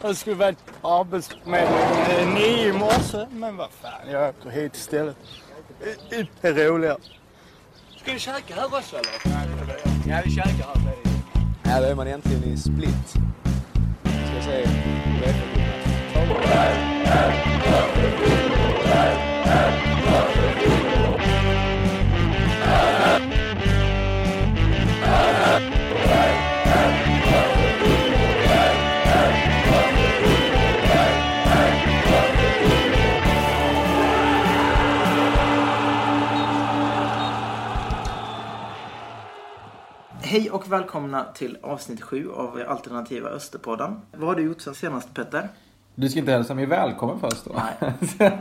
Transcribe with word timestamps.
Jag 0.00 0.16
skulle 0.16 0.36
varit 0.36 0.58
på 0.80 0.88
Arbetsförmedlingen 0.88 2.34
nio 2.34 2.68
i 2.68 2.72
morse, 2.72 3.26
men 3.30 3.56
vad 3.56 3.70
fan, 3.70 4.10
jag 4.10 4.28
åker 4.28 4.50
hit 4.50 4.76
istället. 4.76 5.16
Det 6.40 6.48
är 6.48 6.54
roligare. 6.54 6.98
Ska 7.96 8.12
ni 8.12 8.18
käka 8.18 8.54
här 8.54 8.64
också 8.64 8.96
eller? 8.96 9.10
Ja, 10.08 10.20
vi 10.24 10.30
käkar 10.30 10.50
här. 10.50 10.94
Ja, 11.62 11.80
då 11.80 11.86
är 11.86 11.94
man 11.94 12.06
äntligen 12.06 12.44
i 12.44 12.56
Split. 12.56 13.10
Ska 14.04 14.52
jag 14.52 14.68
Hej 40.30 40.50
och 40.50 40.72
välkomna 40.72 41.24
till 41.24 41.58
avsnitt 41.62 42.02
7 42.02 42.30
av 42.32 42.62
Alternativa 42.68 43.28
Österpodden. 43.28 44.00
Vad 44.12 44.28
har 44.28 44.34
du 44.34 44.42
gjort 44.42 44.60
sen 44.60 44.74
senast 44.74 45.14
Petter? 45.14 45.48
Du 45.94 46.08
ska 46.08 46.18
inte 46.18 46.32
hälsa 46.32 46.54
mig 46.54 46.66
välkommen 46.66 47.18
först 47.20 47.44
då? 47.44 47.52
Nej. 47.54 47.92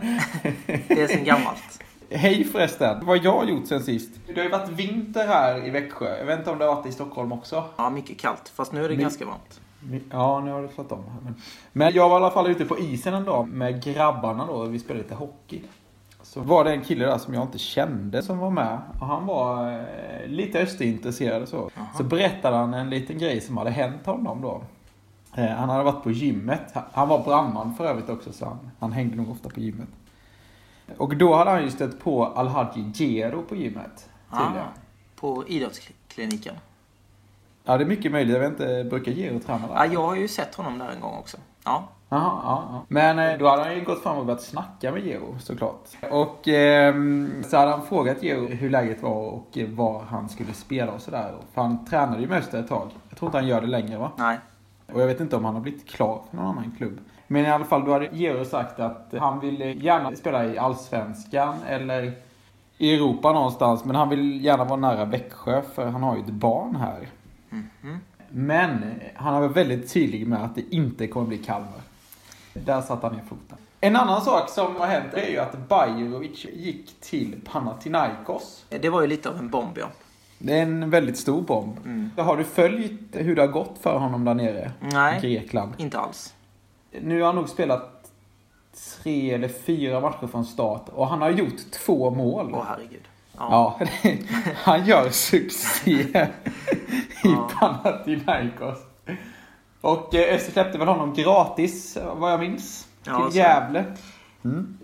Det 0.87 1.01
är 1.01 1.07
sen 1.07 1.23
gammalt. 1.23 1.79
Hej 2.09 2.43
förresten! 2.43 3.05
Vad 3.05 3.17
jag 3.17 3.33
har 3.33 3.45
gjort 3.45 3.67
sen 3.67 3.83
sist? 3.83 4.09
Det 4.27 4.33
har 4.35 4.43
ju 4.43 4.49
varit 4.49 4.69
vinter 4.69 5.27
här 5.27 5.65
i 5.67 5.69
Växjö. 5.69 6.17
Jag 6.17 6.25
vet 6.25 6.39
inte 6.39 6.51
om 6.51 6.57
det 6.57 6.65
har 6.65 6.75
varit 6.75 6.85
i 6.85 6.91
Stockholm 6.91 7.31
också. 7.31 7.63
Ja, 7.77 7.89
mycket 7.89 8.19
kallt. 8.19 8.49
Fast 8.55 8.71
nu 8.73 8.79
är 8.85 8.89
det 8.89 8.95
Men- 8.95 9.01
ganska 9.01 9.25
varmt. 9.25 9.61
Ja, 10.11 10.39
nu 10.39 10.51
har 10.51 10.61
det 10.61 10.69
slått 10.69 10.91
om. 10.91 11.03
men 11.73 11.93
jag 11.93 12.09
var 12.09 12.19
i 12.19 12.23
alla 12.23 12.31
fall 12.33 12.47
ute 12.51 12.65
på 12.65 12.79
isen 12.79 13.13
en 13.13 13.23
dag 13.23 13.47
med 13.47 13.83
grabbarna 13.83 14.45
då. 14.45 14.63
Vi 14.65 14.79
spelade 14.79 15.03
lite 15.03 15.15
hockey. 15.15 15.61
Så 16.37 16.43
var 16.43 16.63
det 16.63 16.71
en 16.71 16.81
kille 16.81 17.05
där 17.05 17.17
som 17.17 17.33
jag 17.33 17.43
inte 17.43 17.57
kände 17.57 18.23
som 18.23 18.37
var 18.37 18.49
med. 18.49 18.79
Och 18.99 19.07
han 19.07 19.25
var 19.25 19.71
eh, 19.71 20.27
lite 20.27 20.59
österintresserad 20.59 21.41
och 21.41 21.47
så. 21.47 21.69
Så 21.97 22.03
berättade 22.03 22.55
han 22.57 22.73
en 22.73 22.89
liten 22.89 23.17
grej 23.17 23.41
som 23.41 23.57
hade 23.57 23.69
hänt 23.69 24.05
honom 24.05 24.41
då. 24.41 24.61
Eh, 25.35 25.49
han 25.49 25.69
hade 25.69 25.83
varit 25.83 26.03
på 26.03 26.11
gymmet. 26.11 26.73
Han- 26.93 27.07
var 27.09 27.23
brandman 27.23 27.75
för 27.75 27.85
övrigt 27.85 28.09
också 28.09 28.33
så 28.33 28.45
han, 28.45 28.71
han 28.79 28.91
hängde 28.91 29.15
nog 29.15 29.31
ofta 29.31 29.49
på 29.49 29.59
gymmet. 29.59 29.87
Och 30.97 31.17
då 31.17 31.35
hade 31.35 31.51
han 31.51 31.63
ju 31.63 31.71
stött 31.71 31.99
på 31.99 32.25
Alhaji 32.25 32.91
Gero 32.95 33.41
på 33.43 33.55
gymmet. 33.55 34.09
Ah, 34.29 34.45
tydligen. 34.45 34.67
på 35.15 35.43
idrottskliniken. 35.47 36.55
Ja, 37.63 37.77
det 37.77 37.83
är 37.83 37.87
mycket 37.87 38.11
möjligt. 38.11 38.33
Jag 38.33 38.39
vet 38.41 38.49
inte, 38.49 38.83
brukar 38.89 39.11
Gero 39.11 39.39
träna 39.39 39.67
där? 39.67 39.75
Ja, 39.75 39.85
jag 39.85 40.01
har 40.07 40.15
ju 40.15 40.27
sett 40.27 40.55
honom 40.55 40.77
där 40.77 40.89
en 40.89 41.01
gång 41.01 41.17
också. 41.17 41.37
Ja. 41.63 41.87
Jaha, 42.09 42.41
ja, 42.43 42.67
ja. 42.71 42.85
Men 42.87 43.19
eh, 43.19 43.37
då 43.37 43.47
hade 43.47 43.63
han 43.63 43.75
ju 43.75 43.83
gått 43.83 44.03
fram 44.03 44.17
och 44.17 44.25
börjat 44.25 44.41
snacka 44.41 44.91
med 44.91 45.05
Geo 45.05 45.39
såklart. 45.39 45.87
Och 46.11 46.47
ehm, 46.47 47.43
så 47.47 47.57
hade 47.57 47.71
han 47.71 47.85
frågat 47.85 48.23
Geo 48.23 48.47
hur 48.47 48.69
läget 48.69 49.03
var 49.03 49.29
och 49.29 49.57
eh, 49.57 49.67
var 49.67 50.03
han 50.03 50.29
skulle 50.29 50.53
spela 50.53 50.91
och 50.91 51.01
sådär. 51.01 51.35
För 51.53 51.61
han 51.61 51.85
tränade 51.85 52.21
ju 52.21 52.27
med 52.27 52.37
Öster 52.37 52.59
ett 52.59 52.67
tag. 52.67 52.89
Jag 53.09 53.17
tror 53.17 53.27
inte 53.27 53.37
han 53.37 53.47
gör 53.47 53.61
det 53.61 53.67
längre 53.67 53.97
va? 53.97 54.11
Nej. 54.15 54.37
Och 54.93 55.01
jag 55.01 55.07
vet 55.07 55.19
inte 55.19 55.35
om 55.35 55.45
han 55.45 55.53
har 55.53 55.61
blivit 55.61 55.89
klar 55.89 56.21
för 56.29 56.37
någon 56.37 56.45
annan 56.45 56.75
klubb. 56.77 56.99
Men 57.27 57.45
i 57.45 57.51
alla 57.51 57.65
fall, 57.65 57.85
då 57.85 57.91
hade 57.91 58.09
Geo 58.11 58.45
sagt 58.45 58.79
att 58.79 59.13
han 59.19 59.39
vill 59.39 59.83
gärna 59.83 60.15
spela 60.15 60.45
i 60.45 60.57
Allsvenskan 60.57 61.55
eller 61.67 62.13
i 62.77 62.95
Europa 62.95 63.33
någonstans. 63.33 63.85
Men 63.85 63.95
han 63.95 64.09
vill 64.09 64.45
gärna 64.45 64.63
vara 64.63 64.79
nära 64.79 65.05
Växjö 65.05 65.61
för 65.61 65.85
han 65.85 66.03
har 66.03 66.15
ju 66.15 66.21
ett 66.21 66.29
barn 66.29 66.75
här. 66.75 67.07
Men 68.29 68.99
han 69.15 69.33
har 69.33 69.41
varit 69.41 69.57
väldigt 69.57 69.93
tydlig 69.93 70.27
med 70.27 70.43
att 70.43 70.55
det 70.55 70.75
inte 70.75 71.07
kommer 71.07 71.27
bli 71.27 71.37
Kalmar. 71.37 71.81
Där 72.65 72.81
satt 72.81 73.03
han 73.03 73.13
ner 73.13 73.23
foten. 73.23 73.57
En 73.81 73.95
annan 73.95 74.21
sak 74.21 74.49
som 74.49 74.75
har 74.75 74.87
hänt 74.87 75.13
är 75.13 75.29
ju 75.29 75.37
att 75.37 75.67
Bajrovic 75.67 76.45
gick 76.45 76.99
till 77.01 77.41
Panathinaikos. 77.45 78.65
Det 78.69 78.89
var 78.89 79.01
ju 79.01 79.07
lite 79.07 79.29
av 79.29 79.37
en 79.37 79.49
bomb, 79.49 79.77
ja. 79.77 79.87
Det 80.39 80.57
är 80.57 80.61
en 80.61 80.89
väldigt 80.89 81.17
stor 81.17 81.41
bomb. 81.41 81.79
Har 82.17 82.37
du 82.37 82.43
följt 82.43 83.01
hur 83.11 83.35
det 83.35 83.41
har 83.41 83.47
gått 83.47 83.77
för 83.81 83.97
honom 83.97 84.25
där 84.25 84.33
nere 84.33 84.71
Nej. 84.79 85.17
i 85.17 85.21
Grekland? 85.21 85.73
Inte 85.77 85.99
alls. 85.99 86.33
Nu 87.01 87.19
har 87.19 87.25
han 87.25 87.35
nog 87.35 87.49
spelat 87.49 88.11
tre 89.03 89.33
eller 89.33 89.47
fyra 89.47 89.99
matcher 89.99 90.27
från 90.27 90.45
start 90.45 90.89
och 90.89 91.07
han 91.07 91.21
har 91.21 91.29
gjort 91.29 91.71
två 91.71 92.11
mål. 92.11 92.51
Åh, 92.53 92.63
herregud. 92.67 93.03
Ja. 93.37 93.79
Ja, 93.81 93.87
han 94.55 94.85
gör 94.85 95.09
succé 95.09 95.91
i 97.23 97.35
Panathinaikos. 97.59 98.77
Och 99.81 100.15
eh, 100.15 100.35
Öster 100.35 100.51
släppte 100.51 100.77
väl 100.77 100.87
honom 100.87 101.13
gratis, 101.13 101.97
vad 102.15 102.31
jag 102.31 102.39
minns, 102.39 102.87
till 103.03 103.13
Ja, 103.13 103.29
Gävle. 103.31 103.85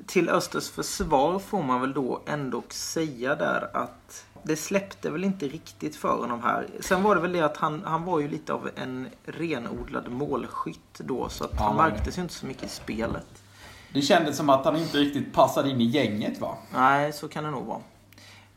Till 0.06 0.30
Östers 0.30 0.70
försvar 0.70 1.40
får 1.40 1.64
man 1.64 1.82
väl 1.82 1.94
då 1.94 2.22
ändå 2.26 2.64
säga 2.70 3.36
där 3.36 3.70
att 3.74 4.26
det 4.44 4.56
släppte 4.56 5.10
väl 5.10 5.24
inte 5.24 5.48
riktigt 5.48 5.96
för 5.96 6.18
honom 6.18 6.42
här. 6.44 6.68
Sen 6.80 7.04
var 7.04 7.16
det 7.16 7.22
väl 7.22 7.34
det 7.34 7.42
att 7.42 7.58
han, 7.58 7.82
han 7.86 8.04
var 8.06 8.20
ju 8.20 8.28
lite 8.28 8.54
av 8.54 8.70
en 8.76 9.08
renodlad 9.26 10.12
målskytt 10.12 11.00
då 11.00 11.30
så 11.30 11.44
att 11.44 11.52
Ja, 11.58 11.64
han 11.64 11.76
märktes 11.76 12.18
ju 12.18 12.22
inte 12.22 12.34
så 12.34 12.46
mycket 12.46 12.64
i 12.64 12.70
spelet. 12.70 13.44
Det 13.94 14.02
kändes 14.02 14.38
som 14.38 14.50
att 14.50 14.66
han 14.66 14.76
inte 14.76 14.98
riktigt 14.98 15.34
passade 15.34 15.70
in 15.70 15.82
i 15.82 15.86
gänget 15.86 16.42
va? 16.42 16.58
Nej, 16.74 17.14
så 17.14 17.28
kan 17.28 17.44
det 17.44 17.52
nog 17.52 17.66
vara. 17.66 17.80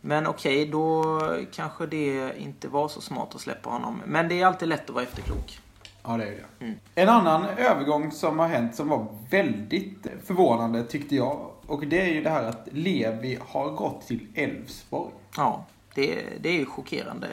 Men 0.01 0.27
okej, 0.27 0.67
då 0.67 1.21
kanske 1.53 1.87
det 1.87 2.39
inte 2.39 2.69
var 2.69 2.89
så 2.89 3.01
smart 3.01 3.35
att 3.35 3.41
släppa 3.41 3.71
honom. 3.71 4.03
Men 4.07 4.29
det 4.29 4.41
är 4.41 4.47
alltid 4.47 4.69
lätt 4.69 4.85
att 4.89 4.95
vara 4.95 5.05
efterklok. 5.05 5.61
Ja, 6.07 6.17
det 6.17 6.25
är 6.25 6.45
det. 6.59 6.75
En 6.95 7.09
annan 7.09 7.45
övergång 7.45 8.13
som 8.13 8.39
har 8.39 8.49
hänt 8.49 8.75
som 8.75 8.89
var 8.89 9.07
väldigt 9.31 10.07
förvånande 10.25 10.83
tyckte 10.85 11.17
jag. 11.17 11.51
Och 11.67 11.87
det 11.87 12.01
är 12.01 12.07
ju 12.15 12.23
det 12.23 12.31
här 12.31 12.43
att 12.45 12.69
Levi 12.73 13.39
har 13.49 13.71
gått 13.71 14.07
till 14.07 14.27
Elfsborg. 14.35 15.13
Ja, 15.37 15.65
det, 15.95 16.25
det 16.41 16.49
är 16.49 16.53
ju 16.53 16.67
chockerande. 16.67 17.29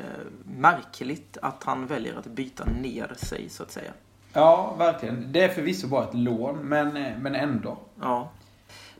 Märkligt 0.45 1.37
att 1.41 1.63
han 1.63 1.87
väljer 1.87 2.15
att 2.15 2.25
byta 2.25 2.65
ner 2.65 3.13
sig 3.17 3.49
så 3.49 3.63
att 3.63 3.71
säga. 3.71 3.91
Ja, 4.33 4.75
verkligen. 4.77 5.31
Det 5.31 5.43
är 5.43 5.49
förvisso 5.49 5.87
bara 5.87 6.03
ett 6.03 6.15
lån, 6.15 6.57
men, 6.57 6.93
men 7.21 7.35
ändå. 7.35 7.77
Ja. 8.01 8.29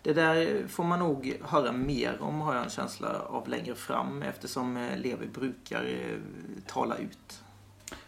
Det 0.01 0.13
där 0.13 0.67
får 0.67 0.84
man 0.84 1.00
nog 1.00 1.34
höra 1.41 1.72
mer 1.72 2.17
om 2.22 2.41
har 2.41 2.53
jag 2.55 2.63
en 2.63 2.69
känsla 2.69 3.09
av 3.29 3.47
längre 3.47 3.75
fram 3.75 4.22
eftersom 4.22 4.90
Levi 4.97 5.28
brukar 5.28 5.84
eh, 5.84 6.17
tala 6.67 6.95
ut. 6.97 7.44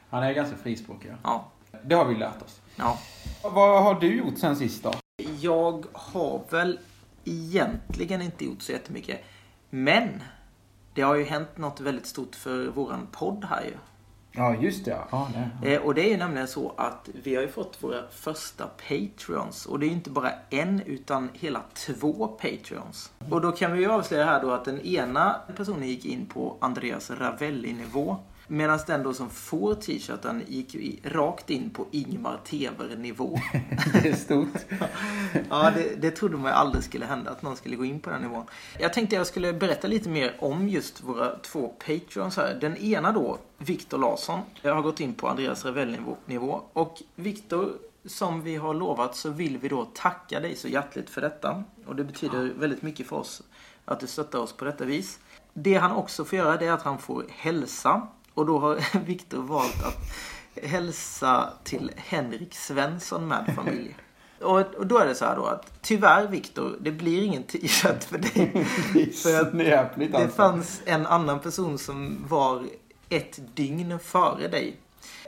Han 0.10 0.24
är 0.24 0.34
ganska 0.34 0.58
frispråkig. 0.58 1.14
ja. 1.24 1.46
Ja. 1.82 1.88
Det 1.90 1.96
har 1.96 2.06
vi 2.06 2.16
lärt 2.16 2.42
oss. 2.42 2.62
ja. 2.76 3.00
Vad 3.42 3.84
har 3.84 4.00
du 4.00 4.18
gjort 4.18 4.38
sen 4.38 4.56
sist 4.56 4.84
då? 4.84 4.94
Jag 5.40 5.86
har 5.94 6.42
väl 6.50 6.80
egentligen 7.26 8.22
inte 8.22 8.46
gjort 8.46 8.62
så 8.62 8.72
jättemycket. 8.72 9.22
Men 9.70 10.24
det 10.94 11.02
har 11.02 11.16
ju 11.16 11.24
hänt 11.24 11.58
något 11.58 11.80
väldigt 11.80 12.06
stort 12.06 12.36
för 12.36 12.68
våran 12.68 13.08
podd 13.12 13.46
här 13.50 13.64
ju. 13.64 13.74
Ja, 14.32 14.56
just 14.56 14.86
det. 14.86 14.98
Ja, 15.12 15.30
det. 15.62 15.76
Eh, 15.76 15.82
och 15.82 15.94
det 15.94 16.02
är 16.02 16.10
ju 16.10 16.18
nämligen 16.18 16.48
så 16.48 16.74
att 16.78 17.10
vi 17.24 17.36
har 17.36 17.42
ju 17.42 17.48
fått 17.48 17.84
våra 17.84 18.08
första 18.12 18.68
Patreons. 18.90 19.66
Och 19.66 19.80
det 19.80 19.86
är 19.86 19.88
ju 19.88 19.94
inte 19.94 20.10
bara 20.10 20.32
en 20.50 20.82
utan 20.82 21.30
hela 21.34 21.62
två 21.74 22.28
Patreons. 22.28 23.12
Och 23.30 23.42
då 23.42 23.52
kan 23.52 23.74
vi 23.74 23.80
ju 23.80 23.92
avslöja 23.92 24.26
här 24.26 24.42
då 24.42 24.52
att 24.52 24.66
den 24.66 24.80
ena 24.82 25.36
personen 25.56 25.88
gick 25.88 26.06
in 26.06 26.26
på 26.26 26.58
Andreas 26.60 27.12
Ravelli-nivå. 27.12 28.18
Medan 28.48 28.80
den 28.88 29.04
då 29.04 29.14
som 29.14 29.30
får 29.30 29.76
t-shirten 29.76 30.44
gick 30.48 30.74
ju 30.74 30.96
rakt 31.04 31.50
in 31.50 31.70
på 31.70 31.88
Ingmar 31.92 32.40
Tever-nivå. 32.46 33.40
det 33.94 34.10
är 34.10 34.16
stort. 34.16 34.48
Ja, 35.50 35.72
det, 35.76 36.02
det 36.02 36.12
trodde 36.12 36.38
man 36.38 36.52
ju 36.52 36.56
aldrig 36.56 36.84
skulle 36.84 37.06
hända, 37.06 37.32
att 37.32 37.42
någon 37.42 37.56
skulle 37.56 37.76
gå 37.76 37.86
in 37.86 38.00
på 38.00 38.10
den 38.10 38.22
nivån. 38.22 38.46
Jag 38.80 38.94
tänkte 38.94 39.16
jag 39.16 39.28
skulle 39.28 39.54
berätta 39.54 39.88
lite 39.88 40.10
mer 40.10 40.36
om 40.40 40.68
just 40.70 41.04
våra 41.04 41.36
två 41.36 41.68
Patreons 41.68 42.38
här. 42.38 42.58
Den 42.62 42.78
ena 42.78 43.12
då, 43.12 43.38
Viktor 43.58 43.98
Larsson, 43.98 44.40
har 44.64 44.82
gått 44.82 45.00
in 45.00 45.14
på 45.14 45.28
Andreas 45.28 45.66
Revell-nivå. 45.66 46.62
Och 46.74 47.02
Viktor, 47.16 47.72
som 48.06 48.42
vi 48.42 48.56
har 48.56 48.74
lovat 48.74 49.16
så 49.16 49.30
vill 49.30 49.58
vi 49.58 49.68
då 49.68 49.86
tacka 49.86 50.40
dig 50.40 50.56
så 50.56 50.68
hjärtligt 50.68 51.10
för 51.10 51.22
detta. 51.22 51.64
Och 51.86 51.96
det 51.96 52.04
betyder 52.04 52.54
väldigt 52.60 52.82
mycket 52.82 53.08
för 53.08 53.16
oss 53.16 53.44
att 53.86 54.00
du 54.00 54.08
stöttar 54.08 54.40
oss 54.40 54.54
på 54.54 54.66
detta 54.66 54.86
vis. 54.86 55.20
Det 55.54 55.74
han 55.76 55.92
också 55.92 56.26
får 56.26 56.38
göra 56.38 56.58
det 56.58 56.66
är 56.66 56.72
att 56.72 56.82
han 56.82 56.98
får 56.98 57.26
hälsa. 57.30 58.08
Och 58.36 58.46
då 58.46 58.60
har 58.60 59.00
Viktor 59.06 59.42
valt 59.42 59.84
att 59.84 59.98
hälsa 60.64 61.50
till 61.64 61.92
Henrik 61.96 62.56
Svensson 62.56 63.28
med 63.28 63.54
familj. 63.56 63.96
Och, 64.42 64.86
då 64.86 64.98
är 64.98 65.08
det 65.08 65.16
så 65.16 65.26
här 65.26 65.36
då 65.36 65.46
att 65.46 65.82
tyvärr 65.82 66.28
Viktor, 66.28 66.78
det 66.80 66.92
blir 66.92 67.24
ingen 67.24 67.44
t-shirt 67.44 68.04
för 68.04 68.18
dig. 68.18 68.66
för 69.24 69.42
att 69.42 69.54
det 69.98 70.18
alltså. 70.18 70.36
fanns 70.36 70.82
en 70.86 71.06
annan 71.06 71.40
person 71.40 71.78
som 71.78 72.26
var 72.28 72.64
ett 73.10 73.40
dygn 73.56 74.00
före 74.00 74.48
dig. 74.48 74.76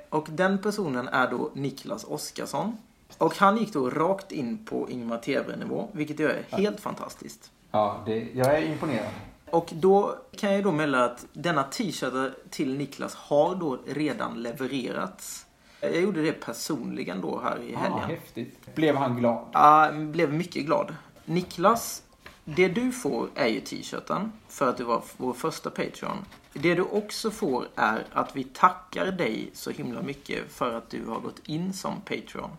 Och 0.10 0.28
den 0.30 0.58
personen 0.58 1.08
är 1.08 1.32
då 1.32 1.52
Niklas 1.54 2.04
Oskarsson. 2.04 2.78
Och 3.18 3.38
han 3.38 3.58
gick 3.58 3.74
då 3.74 3.90
rakt 3.90 4.32
in 4.32 4.66
på 4.66 4.90
Ingmar 4.90 5.18
TV-nivå, 5.18 5.90
vilket 5.92 6.20
ju 6.20 6.28
är 6.28 6.44
helt 6.50 6.80
fantastiskt. 6.80 7.52
Ja, 7.72 8.04
det, 8.06 8.28
jag 8.34 8.58
är 8.58 8.62
imponerad. 8.62 9.12
Och 9.52 9.70
då 9.74 10.16
kan 10.38 10.54
jag 10.54 10.64
då 10.64 10.72
meddela 10.72 11.06
att 11.06 11.26
denna 11.34 11.64
t-shirt 11.64 12.34
till 12.50 12.78
Niklas 12.78 13.16
har 13.16 13.56
då 13.56 13.80
redan 13.88 14.44
levererats. 14.44 15.46
Jag 15.82 16.02
gjorde 16.02 16.22
det 16.22 16.32
personligen 16.32 17.22
då 17.22 17.40
här 17.44 17.60
i 17.64 17.76
Ah, 17.76 17.80
helgen. 17.80 18.10
häftigt. 18.10 18.76
Blev 18.76 18.96
han 18.96 19.16
glad? 19.18 19.46
Ja, 19.54 19.92
blev 19.92 20.34
mycket 20.34 20.66
glad. 20.66 20.96
Niklas, 21.26 22.04
det 22.46 22.68
du 22.68 22.92
får 22.92 23.30
är 23.36 23.48
ju 23.48 23.60
t-shirten 23.60 24.32
för 24.48 24.70
att 24.70 24.78
du 24.78 24.84
var 24.84 25.04
vår 25.18 25.34
första 25.34 25.70
Patreon. 25.70 26.18
Det 26.54 26.76
du 26.76 26.82
också 26.82 27.32
får 27.32 27.68
är 27.76 28.06
att 28.14 28.36
vi 28.36 28.44
tackar 28.44 29.12
dig 29.12 29.50
så 29.54 29.72
himla 29.72 30.02
mycket 30.02 30.52
för 30.52 30.74
att 30.74 30.90
du 30.90 31.06
har 31.06 31.20
gått 31.20 31.40
in 31.48 31.74
som 31.74 32.02
Patreon. 32.02 32.50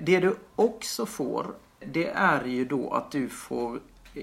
Det 0.00 0.20
du 0.20 0.36
också 0.56 1.06
får, 1.06 1.46
det 1.92 2.06
är 2.08 2.44
ju 2.44 2.64
då 2.64 2.90
att 2.90 3.10
du 3.10 3.28
får 3.28 3.80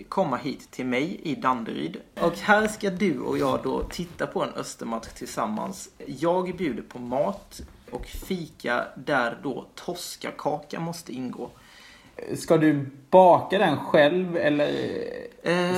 komma 0.10 0.38
hit 0.38 0.72
till 0.72 0.86
mig 0.86 1.20
i 1.24 1.36
Danderyd. 1.36 1.98
Och 2.22 2.34
här 2.38 2.68
ska 2.68 2.90
du 2.90 3.20
och 3.20 3.38
jag 3.38 3.60
då 3.64 3.84
titta 3.84 4.28
på 4.28 4.44
en 4.44 4.54
Östermatch 4.54 5.08
tillsammans. 5.08 5.90
Jag 6.06 6.58
bjuder 6.58 6.84
på 6.84 7.00
mat 7.00 7.62
och 7.92 8.06
fika 8.06 8.86
där 8.96 9.38
då 9.44 9.66
Toscakaka 9.76 10.80
måste 10.80 11.14
ingå. 11.14 11.50
Ska 12.38 12.58
du 12.58 12.90
baka 13.10 13.58
den 13.58 13.78
själv 13.78 14.38
eller 14.38 14.68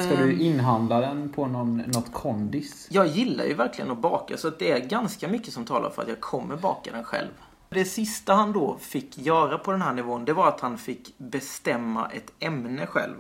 ska 0.06 0.16
du 0.16 0.32
Ehm. 0.34 0.42
inhandla 0.42 1.00
den 1.00 1.30
på 1.30 1.48
någon, 1.48 1.78
något 1.78 2.14
kondis? 2.14 2.88
Jag 2.92 3.08
gillar 3.08 3.44
ju 3.46 3.54
verkligen 3.54 3.92
att 3.92 3.98
baka 3.98 4.38
så 4.38 4.50
det 4.50 4.72
är 4.72 4.80
ganska 4.80 5.28
mycket 5.28 5.54
som 5.54 5.66
talar 5.66 5.90
för 5.90 6.02
att 6.02 6.08
jag 6.08 6.20
kommer 6.20 6.56
baka 6.56 6.92
den 6.92 7.04
själv. 7.04 7.30
Det 7.70 7.86
sista 7.86 8.34
han 8.34 8.52
då 8.54 8.78
fick 8.80 9.18
göra 9.18 9.58
på 9.58 9.72
den 9.72 9.82
här 9.82 9.94
nivån 9.94 10.26
det 10.26 10.34
var 10.34 10.48
att 10.48 10.60
han 10.60 10.78
fick 10.78 11.14
bestämma 11.18 12.08
ett 12.10 12.32
ämne 12.40 12.86
själv. 12.86 13.16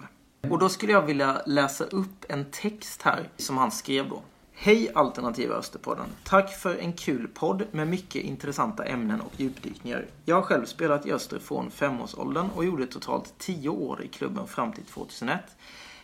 Och 0.49 0.59
då 0.59 0.69
skulle 0.69 0.91
jag 0.91 1.01
vilja 1.01 1.41
läsa 1.45 1.83
upp 1.83 2.25
en 2.29 2.45
text 2.51 3.01
här 3.01 3.29
som 3.37 3.57
han 3.57 3.71
skrev 3.71 4.09
då. 4.09 4.21
Hej 4.53 4.91
Alternativa 4.95 5.55
Österpodden. 5.55 6.05
Tack 6.23 6.49
för 6.53 6.75
en 6.75 6.93
kul 6.93 7.27
podd 7.27 7.63
med 7.71 7.87
mycket 7.87 8.23
intressanta 8.23 8.85
ämnen 8.85 9.21
och 9.21 9.33
djupdykningar. 9.37 10.05
Jag 10.25 10.35
har 10.35 10.41
själv 10.41 10.65
spelat 10.65 11.05
i 11.05 11.11
Öster 11.11 11.39
från 11.39 11.71
femårsåldern 11.71 12.49
och 12.55 12.65
gjorde 12.65 12.87
totalt 12.87 13.33
tio 13.37 13.69
år 13.69 14.03
i 14.03 14.07
klubben 14.07 14.47
fram 14.47 14.73
till 14.73 14.83
2001. 14.83 15.39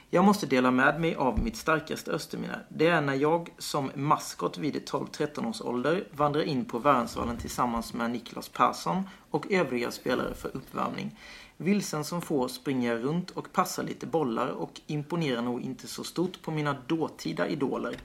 Jag 0.10 0.26
måste 0.26 0.46
dela 0.46 0.72
med 0.72 1.02
mig 1.02 1.16
av 1.16 1.44
mitt 1.44 1.58
starkaste 1.58 2.12
Österminne. 2.12 2.60
Det 2.70 2.88
är 2.88 3.02
när 3.02 3.14
jag 3.14 3.50
som 3.58 3.92
maskot 3.96 4.58
vid 4.58 4.76
12-13 4.76 5.50
års 5.50 5.62
ålder 5.62 6.08
vandrar 6.12 6.42
in 6.42 6.66
på 6.66 6.80
Värnsvallen 6.80 7.38
tillsammans 7.38 7.94
med 7.94 8.12
Niklas 8.12 8.50
Persson 8.50 9.04
och 9.30 9.52
övriga 9.52 9.92
spelare 9.92 10.34
för 10.34 10.56
uppvärmning. 10.56 11.16
Vilsen 11.60 12.04
som 12.04 12.22
får 12.22 12.48
springer 12.48 12.94
jag 12.94 13.04
runt 13.04 13.32
och 13.32 13.52
passar 13.54 13.84
lite 13.84 14.06
bollar 14.06 14.48
och 14.48 14.82
imponerar 14.88 15.42
nog 15.42 15.62
inte 15.62 15.88
så 15.88 16.04
stort 16.04 16.42
på 16.42 16.52
mina 16.52 16.78
dåtida 16.88 17.48
idoler. 17.48 17.98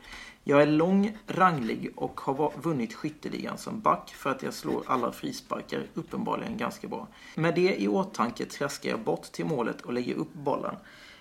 Jag 0.44 0.62
är 0.62 0.66
lång, 0.66 1.18
ranglig 1.26 1.92
och 1.96 2.20
har 2.20 2.52
vunnit 2.62 2.94
skytteligan 2.94 3.58
som 3.58 3.80
back 3.80 4.10
för 4.10 4.30
att 4.30 4.42
jag 4.42 4.54
slår 4.54 4.82
alla 4.86 5.12
frisparkar 5.12 5.86
uppenbarligen 5.94 6.56
ganska 6.56 6.88
bra. 6.88 7.08
Med 7.34 7.54
det 7.54 7.82
i 7.82 7.88
åtanke 7.88 8.44
traskar 8.44 8.90
jag 8.90 9.00
bort 9.00 9.22
till 9.22 9.44
målet 9.44 9.80
och 9.80 9.92
lägger 9.92 10.14
upp 10.14 10.34
bollen. 10.34 10.74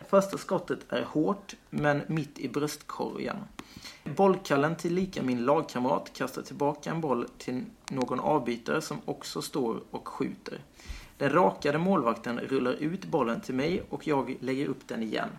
Första 0.10 0.38
skottet 0.38 0.80
är 0.90 1.04
hårt, 1.04 1.56
men 1.70 2.02
mitt 2.08 2.40
i 2.40 2.50
bröstkorgen. 2.50 3.38
Bollkallen 4.04 4.76
till 4.76 4.94
lika 4.94 5.24
min 5.24 5.46
lagkamrat 5.46 6.14
kastar 6.14 6.42
tillbaka 6.42 6.90
en 6.90 7.02
boll 7.02 7.28
till 7.38 7.66
någon 7.90 8.20
avbytare 8.20 8.82
som 8.82 8.98
också 9.06 9.42
står 9.42 9.84
och 9.92 10.08
skjuter. 10.08 10.62
Den 11.22 11.30
rakade 11.30 11.78
målvakten 11.78 12.40
rullar 12.40 12.74
ut 12.74 13.06
bollen 13.06 13.42
till 13.42 13.56
mig 13.56 13.84
och 13.90 14.08
jag 14.08 14.38
lägger 14.40 14.68
upp 14.68 14.88
den 14.88 15.04
igen. 15.04 15.30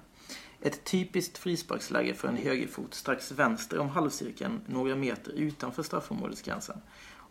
Ett 0.60 0.84
typiskt 0.84 1.38
frisparksläge 1.38 2.14
för 2.14 2.28
en 2.28 2.36
högerfot 2.36 2.94
strax 2.94 3.32
vänster 3.32 3.78
om 3.78 3.88
halvcirkeln 3.88 4.60
några 4.66 4.96
meter 4.96 5.32
utanför 5.32 5.82
straffområdesgränsen. 5.82 6.76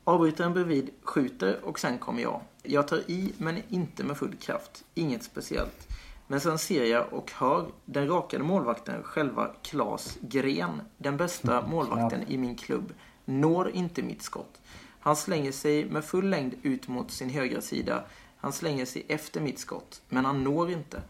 Avbrytaren 0.04 0.54
bredvid 0.54 0.90
skjuter 1.04 1.66
och 1.66 1.80
sen 1.80 1.98
kommer 1.98 2.22
jag. 2.22 2.42
Jag 2.64 2.88
tar 2.88 2.98
i 2.98 3.34
men 3.38 3.58
inte 3.70 4.04
med 4.04 4.18
full 4.18 4.36
kraft. 4.36 4.84
Inget 4.94 5.24
speciellt. 5.24 5.88
Men 6.28 6.40
sen 6.40 6.58
ser 6.58 6.86
jag 6.86 7.14
och 7.14 7.32
hör 7.32 7.68
den 7.86 8.08
rakade 8.08 8.44
målvakten, 8.44 9.04
själva 9.04 9.52
Klas 9.62 10.18
Gren, 10.22 10.82
den 10.98 11.18
bästa 11.18 11.68
målvakten 11.68 12.24
i 12.28 12.38
min 12.38 12.56
klubb, 12.56 12.94
når 13.26 13.70
inte 13.70 14.02
mitt 14.02 14.22
skott. 14.22 14.62
Han 15.00 15.16
slänger 15.16 15.52
sig 15.52 15.86
med 15.86 16.06
full 16.06 16.30
längd 16.30 16.54
ut 16.62 16.88
mot 16.88 17.12
sin 17.12 17.30
högra 17.30 17.62
sida. 17.62 18.04
Han 18.42 18.54
slänger 18.54 18.86
sig 18.86 19.06
efter 19.08 19.42
mitt 19.42 19.60
skott, 19.60 20.02
men 20.10 20.26
han 20.26 20.44
når 20.44 20.72
inte. 20.72 21.02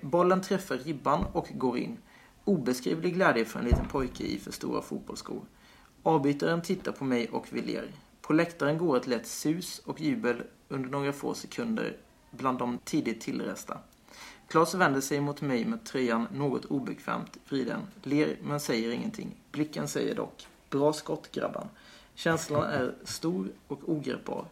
Bollen 0.00 0.42
träffar 0.42 0.76
ribban 0.76 1.24
och 1.32 1.48
går 1.54 1.78
in. 1.78 1.98
Obeskrivlig 2.44 3.14
glädje 3.14 3.44
för 3.44 3.58
en 3.58 3.64
liten 3.64 3.88
pojke 3.88 4.24
i 4.24 4.38
för 4.38 4.52
stora 4.52 4.82
fotbollsskor. 4.82 5.42
Avbytaren 6.02 6.62
tittar 6.62 6.92
på 6.92 7.04
mig 7.04 7.28
och 7.28 7.46
vi 7.50 7.62
ler. 7.62 7.92
På 8.20 8.32
läktaren 8.32 8.78
går 8.78 8.96
ett 8.96 9.06
lätt 9.06 9.26
sus 9.26 9.78
och 9.78 10.00
jubel 10.00 10.42
under 10.68 10.90
några 10.90 11.12
få 11.12 11.34
sekunder 11.34 11.96
bland 12.30 12.58
de 12.58 12.78
tidigt 12.84 13.20
tillresta. 13.20 13.78
Klas 14.48 14.74
vänder 14.74 15.00
sig 15.00 15.20
mot 15.20 15.40
mig 15.40 15.64
med 15.64 15.84
tröjan 15.84 16.28
något 16.32 16.64
obekvämt 16.64 17.36
vriden, 17.48 17.80
ler 18.02 18.36
men 18.42 18.60
säger 18.60 18.92
ingenting. 18.92 19.36
Blicken 19.52 19.88
säger 19.88 20.14
dock, 20.14 20.46
bra 20.70 20.92
skott 20.92 21.32
grabban. 21.32 21.68
Känslan 22.14 22.62
är 22.62 22.94
stor 23.04 23.48
och 23.68 23.88
ogreppbar. 23.88 24.44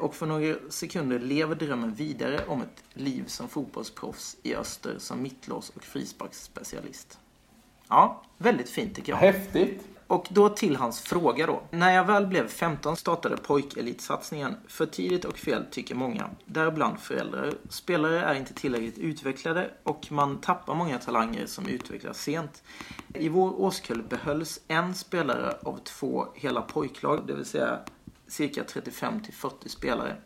Och 0.00 0.14
för 0.14 0.26
några 0.26 0.54
sekunder 0.68 1.18
lever 1.18 1.54
drömmen 1.54 1.94
vidare 1.94 2.40
om 2.46 2.62
ett 2.62 2.84
liv 2.94 3.24
som 3.26 3.48
fotbollsproffs 3.48 4.36
i 4.42 4.54
öster 4.54 4.94
som 4.98 5.22
mittlås 5.22 5.72
och 5.76 5.84
frisparksspecialist. 5.84 7.18
Ja, 7.88 8.22
väldigt 8.38 8.70
fint 8.70 8.94
tycker 8.94 9.12
jag. 9.12 9.18
Häftigt. 9.18 9.84
Och 10.10 10.26
då 10.30 10.48
till 10.48 10.76
hans 10.76 11.00
fråga 11.00 11.46
då. 11.46 11.62
När 11.70 11.94
jag 11.94 12.04
väl 12.04 12.26
blev 12.26 12.48
15 12.48 12.96
startade 12.96 13.36
pojkelitsatsningen. 13.36 14.56
För 14.68 14.86
tidigt 14.86 15.24
och 15.24 15.38
fel 15.38 15.64
tycker 15.70 15.94
många. 15.94 16.30
Däribland 16.44 16.98
föräldrar. 16.98 17.52
Spelare 17.68 18.20
är 18.20 18.34
inte 18.34 18.54
tillräckligt 18.54 18.98
utvecklade 18.98 19.70
och 19.82 20.12
man 20.12 20.40
tappar 20.40 20.74
många 20.74 20.98
talanger 20.98 21.46
som 21.46 21.66
utvecklas 21.66 22.22
sent. 22.22 22.62
I 23.14 23.28
vår 23.28 23.60
årskull 23.60 24.02
behölls 24.02 24.60
en 24.68 24.94
spelare 24.94 25.56
av 25.62 25.80
två 25.84 26.26
hela 26.34 26.62
pojklag, 26.62 27.24
det 27.26 27.34
vill 27.34 27.44
säga 27.44 27.78
cirka 28.30 28.64
35 28.64 29.20
till 29.22 29.34
40 29.34 29.68
spelare. 29.68 30.16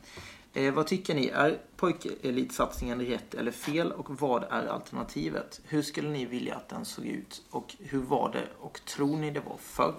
Eh, 0.53 0.75
vad 0.75 0.87
tycker 0.87 1.15
ni? 1.15 1.29
Är 1.29 1.59
pojkelitsatsningen 1.77 3.01
rätt 3.01 3.35
eller 3.35 3.51
fel? 3.51 3.93
Och 3.93 4.21
vad 4.21 4.43
är 4.43 4.67
alternativet? 4.67 5.61
Hur 5.65 5.83
skulle 5.83 6.09
ni 6.09 6.25
vilja 6.25 6.55
att 6.55 6.69
den 6.69 6.85
såg 6.85 7.06
ut? 7.06 7.43
Och 7.51 7.75
hur 7.79 8.01
var 8.01 8.33
det 8.33 8.49
och 8.59 8.81
tror 8.85 9.17
ni 9.17 9.31
det 9.31 9.41
var 9.41 9.56
förr? 9.61 9.95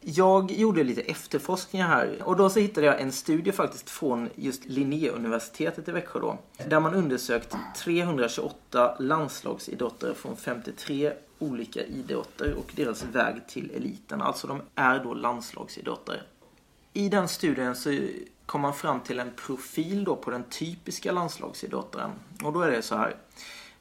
Jag 0.00 0.50
gjorde 0.50 0.84
lite 0.84 1.00
efterforskningar 1.00 1.88
här 1.88 2.22
och 2.22 2.36
då 2.36 2.50
så 2.50 2.60
hittade 2.60 2.86
jag 2.86 3.00
en 3.00 3.12
studie 3.12 3.52
faktiskt 3.52 3.90
från 3.90 4.30
just 4.34 4.64
Linnéuniversitetet 4.64 5.88
i 5.88 5.92
Växjö 5.92 6.20
då. 6.20 6.38
Där 6.68 6.80
man 6.80 6.94
undersökt 6.94 7.56
328 7.76 8.96
landslagsidrottare 8.98 10.14
från 10.14 10.36
53 10.36 11.12
olika 11.38 11.84
idrotter 11.84 12.54
och 12.54 12.72
deras 12.76 13.04
väg 13.04 13.48
till 13.48 13.70
eliten. 13.70 14.22
Alltså 14.22 14.46
de 14.46 14.60
är 14.74 15.04
då 15.04 15.14
landslagsidrottare. 15.14 16.20
I 16.98 17.08
den 17.08 17.28
studien 17.28 17.76
så 17.76 18.08
kom 18.46 18.60
man 18.60 18.74
fram 18.74 19.00
till 19.00 19.18
en 19.18 19.30
profil 19.36 20.04
då 20.04 20.16
på 20.16 20.30
den 20.30 20.44
typiska 20.44 21.12
landslagsidrottaren. 21.12 22.10
Och 22.44 22.52
då 22.52 22.60
är 22.60 22.70
det 22.70 22.82
så 22.82 22.96
här. 22.96 23.16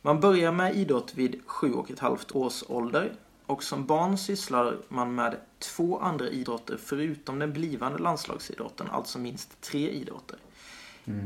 Man 0.01 0.19
börjar 0.19 0.51
med 0.51 0.75
idrott 0.75 1.13
vid 1.15 1.41
sju 1.45 1.73
och 1.73 1.91
ett 1.91 1.99
halvt 1.99 2.31
års 2.31 2.63
ålder. 2.67 3.13
Och 3.45 3.63
som 3.63 3.85
barn 3.85 4.17
sysslar 4.17 4.77
man 4.89 5.15
med 5.15 5.35
två 5.59 5.99
andra 5.99 6.29
idrotter 6.29 6.77
förutom 6.83 7.39
den 7.39 7.53
blivande 7.53 7.97
landslagsidrotten, 7.97 8.87
alltså 8.91 9.19
minst 9.19 9.61
tre 9.61 9.89
idrotter. 9.89 10.37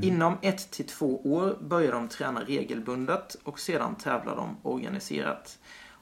Inom 0.01 0.38
ett 0.41 0.71
till 0.71 0.88
två 0.88 1.21
år 1.33 1.57
börjar 1.62 1.91
de 1.91 2.07
träna 2.07 2.43
regelbundet 2.43 3.36
och 3.43 3.60
sedan 3.60 3.95
tävlar 3.95 4.36
de 4.36 4.57
organiserat. 4.63 5.60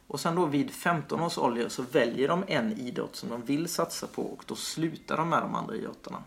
Och 0.09 0.19
sen 0.19 0.35
då 0.35 0.45
vid 0.45 0.71
15 0.71 1.21
års 1.21 1.37
ålder 1.37 1.69
så 1.69 1.81
väljer 1.81 2.27
de 2.27 2.43
en 2.47 2.71
idrott 2.71 3.15
som 3.15 3.29
de 3.29 3.41
vill 3.41 3.67
satsa 3.67 4.07
på 4.07 4.21
och 4.21 4.43
då 4.47 4.55
slutar 4.55 5.17
de 5.17 5.29
med 5.29 5.41
de 5.41 5.55
andra 5.55 5.75
idrotterna. 5.75 6.23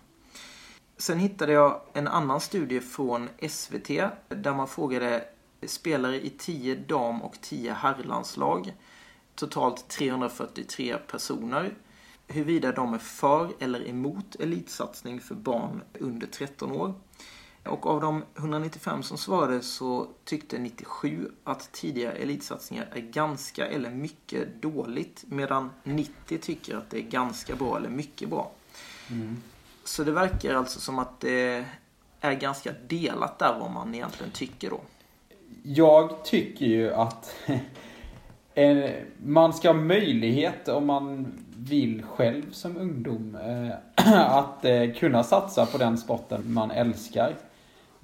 Sen 0.96 1.18
hittade 1.18 1.52
jag 1.52 1.80
en 1.92 2.08
annan 2.08 2.40
studie 2.40 2.80
från 2.80 3.28
SVT 3.48 3.88
där 4.28 4.54
man 4.54 4.68
frågade 4.68 5.24
spelare 5.66 6.26
i 6.26 6.30
10 6.30 6.74
dam 6.74 7.22
och 7.22 7.40
10 7.40 7.72
herrlandslag, 7.72 8.74
totalt 9.34 9.88
343 9.88 10.96
personer, 10.96 11.74
huruvida 12.26 12.72
de 12.72 12.94
är 12.94 12.98
för 12.98 13.52
eller 13.58 13.88
emot 13.88 14.34
elitsatsning 14.34 15.20
för 15.20 15.34
barn 15.34 15.82
under 16.00 16.26
13 16.26 16.72
år. 16.72 16.94
Och 17.64 17.86
av 17.86 18.00
de 18.00 18.24
195 18.36 19.02
som 19.02 19.18
svarade 19.18 19.62
så 19.62 20.06
tyckte 20.24 20.58
97 20.58 21.30
att 21.44 21.72
tidiga 21.72 22.12
elitsatsningar 22.12 22.88
är 22.94 23.00
ganska 23.00 23.66
eller 23.66 23.90
mycket 23.90 24.62
dåligt 24.62 25.24
medan 25.26 25.70
90 25.82 26.38
tycker 26.38 26.76
att 26.76 26.90
det 26.90 26.98
är 26.98 27.02
ganska 27.02 27.56
bra 27.56 27.76
eller 27.76 27.88
mycket 27.88 28.28
bra. 28.28 28.50
Så 29.84 30.04
det 30.04 30.12
verkar 30.12 30.54
alltså 30.54 30.80
som 30.80 30.98
att 30.98 31.20
det 31.20 31.64
är 32.20 32.34
ganska 32.34 32.72
delat 32.88 33.38
där 33.38 33.58
vad 33.60 33.70
man 33.70 33.94
egentligen 33.94 34.32
tycker 34.32 34.70
då. 34.70 34.80
Jag 35.62 36.24
tycker 36.24 36.66
ju 36.66 36.92
att 36.92 37.34
man 39.24 39.52
ska 39.52 39.68
ha 39.68 39.74
möjlighet 39.80 40.68
om 40.68 40.86
man 40.86 41.32
vill 41.56 42.02
själv 42.02 42.52
som 42.52 42.76
ungdom 42.76 43.36
eh, 43.36 44.12
att 44.36 44.64
eh, 44.64 44.92
kunna 44.92 45.22
satsa 45.22 45.66
på 45.66 45.78
den 45.78 45.98
sporten 45.98 46.52
man 46.52 46.70
älskar. 46.70 47.34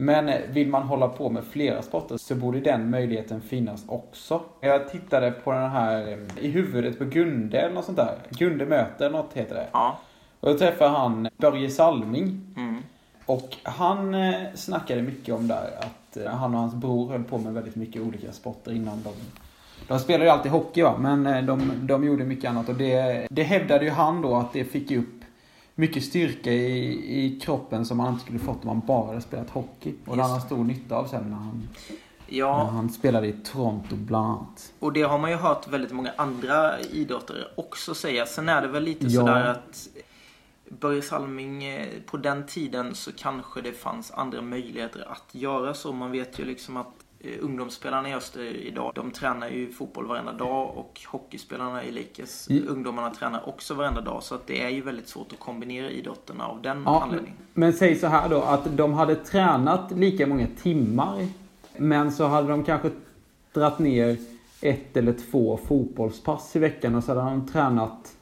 Men 0.00 0.52
vill 0.52 0.69
man 0.69 0.83
hålla 0.83 1.09
på 1.09 1.31
med 1.31 1.45
flera 1.45 1.83
sporter 1.83 2.17
så 2.17 2.35
borde 2.35 2.61
den 2.61 2.90
möjligheten 2.90 3.40
finnas 3.40 3.85
också. 3.88 4.40
Jag 4.61 4.90
tittade 4.90 5.31
på 5.31 5.52
den 5.52 5.71
här 5.71 6.09
eh, 6.09 6.45
I 6.45 6.50
huvudet 6.50 6.99
på 6.99 7.05
Gunde 7.05 7.61
eller 7.61 7.75
något 7.75 7.85
sånt 7.85 7.97
där. 7.97 8.14
Gunde 8.31 8.67
möter 8.67 9.11
något 9.11 9.33
heter 9.35 9.55
det. 9.55 9.67
Ja. 9.73 9.99
Och 10.40 10.52
då 10.52 10.59
träffade 10.59 10.90
han 10.90 11.28
Börje 11.37 11.71
Salming. 11.71 12.40
Mm. 12.57 12.83
Och 13.26 13.57
han 13.62 14.14
eh, 14.14 14.35
snackade 14.55 15.02
mycket 15.02 15.35
om 15.35 15.49
där 15.49 15.71
att 15.78 16.17
eh, 16.17 16.33
han 16.33 16.55
och 16.55 16.61
hans 16.61 16.75
bror 16.75 17.11
höll 17.11 17.25
på 17.25 17.38
med 17.38 17.55
väldigt 17.55 17.76
mycket 17.76 18.02
olika 18.02 18.33
sporter 18.33 18.73
innan 18.73 19.02
de 19.02 19.12
de 19.88 19.99
spelade 19.99 20.25
ju 20.25 20.31
alltid 20.31 20.52
hockey 20.52 20.83
va, 20.83 20.95
men 20.99 21.47
de, 21.47 21.73
de 21.83 22.05
gjorde 22.05 22.25
mycket 22.25 22.50
annat 22.50 22.69
och 22.69 22.75
det, 22.75 23.26
det 23.31 23.43
hävdade 23.43 23.85
ju 23.85 23.90
han 23.90 24.23
då 24.23 24.37
att 24.37 24.52
det 24.52 24.64
fick 24.64 24.90
upp 24.90 25.18
mycket 25.78 26.04
styrka 26.04 26.52
i, 26.52 27.25
i 27.26 27.40
kroppen 27.40 27.87
som 27.87 27.97
man 27.97 28.12
inte 28.12 28.25
skulle 28.25 28.38
fått 28.38 28.62
om 28.62 28.66
man 28.66 28.80
bara 28.87 29.06
hade 29.06 29.20
spelat 29.20 29.50
hockey. 29.50 29.94
Och 30.06 30.16
det 30.16 30.23
hade 30.23 30.35
han 30.35 30.42
stor 30.42 30.64
nytta 30.64 30.97
av 30.97 31.06
sen 31.06 31.23
när 31.30 31.37
han, 31.37 31.68
när 31.88 32.37
Ja, 32.38 32.64
han 32.64 32.90
spelade 32.90 33.26
i 33.26 33.32
Toronto 33.32 33.97
bland 33.97 34.26
annat. 34.26 34.73
och 34.78 34.92
det 34.92 35.02
har 35.02 35.18
man 35.18 35.30
ju 35.30 35.37
hört 35.37 35.68
väldigt 35.68 35.92
många 35.92 36.12
andra 36.16 36.80
idrottare 36.80 37.44
också 37.56 37.94
säga. 37.94 38.26
Sen 38.26 38.49
är 38.49 38.62
det 38.62 38.68
väl 38.68 38.82
lite 38.82 39.06
Ja. 39.06 39.20
sådär 39.20 39.44
att 39.47 39.88
Börje 40.80 41.02
Salming, 41.02 41.64
eh, 41.64 41.87
på 42.06 42.16
den 42.16 42.47
tiden 42.47 42.94
så 42.94 43.12
kanske 43.12 43.61
det 43.61 43.73
fanns 43.73 44.11
andra 44.11 44.42
möjligheter 44.42 45.08
att 45.12 45.35
göra 45.35 45.75
så. 45.75 45.92
Man 45.92 46.11
vet 46.11 46.38
ju 46.38 46.44
liksom 46.44 46.76
att 46.76 46.92
ungdomsspelarna 47.41 48.09
i 48.09 48.15
Öster 48.15 48.45
idag, 48.45 48.93
de 48.95 49.11
tränar 49.11 49.49
ju 49.49 49.73
fotboll 49.73 50.07
varenda 50.07 50.33
dag 50.33 50.73
och 50.77 51.01
hockeyspelarna 51.07 51.85
i 51.85 51.91
Likes, 51.93 52.49
Mm. 52.51 52.69
ungdomarna 52.69 53.11
tränar 53.11 53.49
också 53.49 53.75
varenda 53.75 54.01
dag. 54.01 54.23
Så 54.23 54.35
att 54.35 54.47
det 54.47 54.63
är 54.63 54.69
ju 54.69 54.81
väldigt 54.81 55.09
svårt 55.09 55.33
att 55.33 55.39
kombinera 55.39 55.91
idrotterna 55.91 56.47
av 56.47 56.63
den 56.63 56.83
Ja, 56.87 57.03
anledningen. 57.03 57.37
men 57.55 57.73
säg 57.73 57.95
så 57.97 58.07
här 58.07 58.29
då 58.29 58.43
att 58.43 58.77
de 58.77 58.93
hade 58.93 59.15
tränat 59.17 59.91
lika 59.93 60.27
många 60.27 60.47
timmar. 60.63 61.27
Men 61.77 62.13
så 62.13 62.27
hade 62.27 62.49
de 62.49 62.65
kanske 62.65 62.91
dratt 63.53 63.79
ner 63.79 64.17
ett 64.61 64.97
eller 64.97 65.13
två 65.31 65.57
fotbollspass 65.65 66.57
i 66.57 66.59
veckan 66.59 66.95
och 66.95 67.05
så 67.05 67.15
hade 67.15 67.31
de 67.31 67.47
tränat 67.49 68.13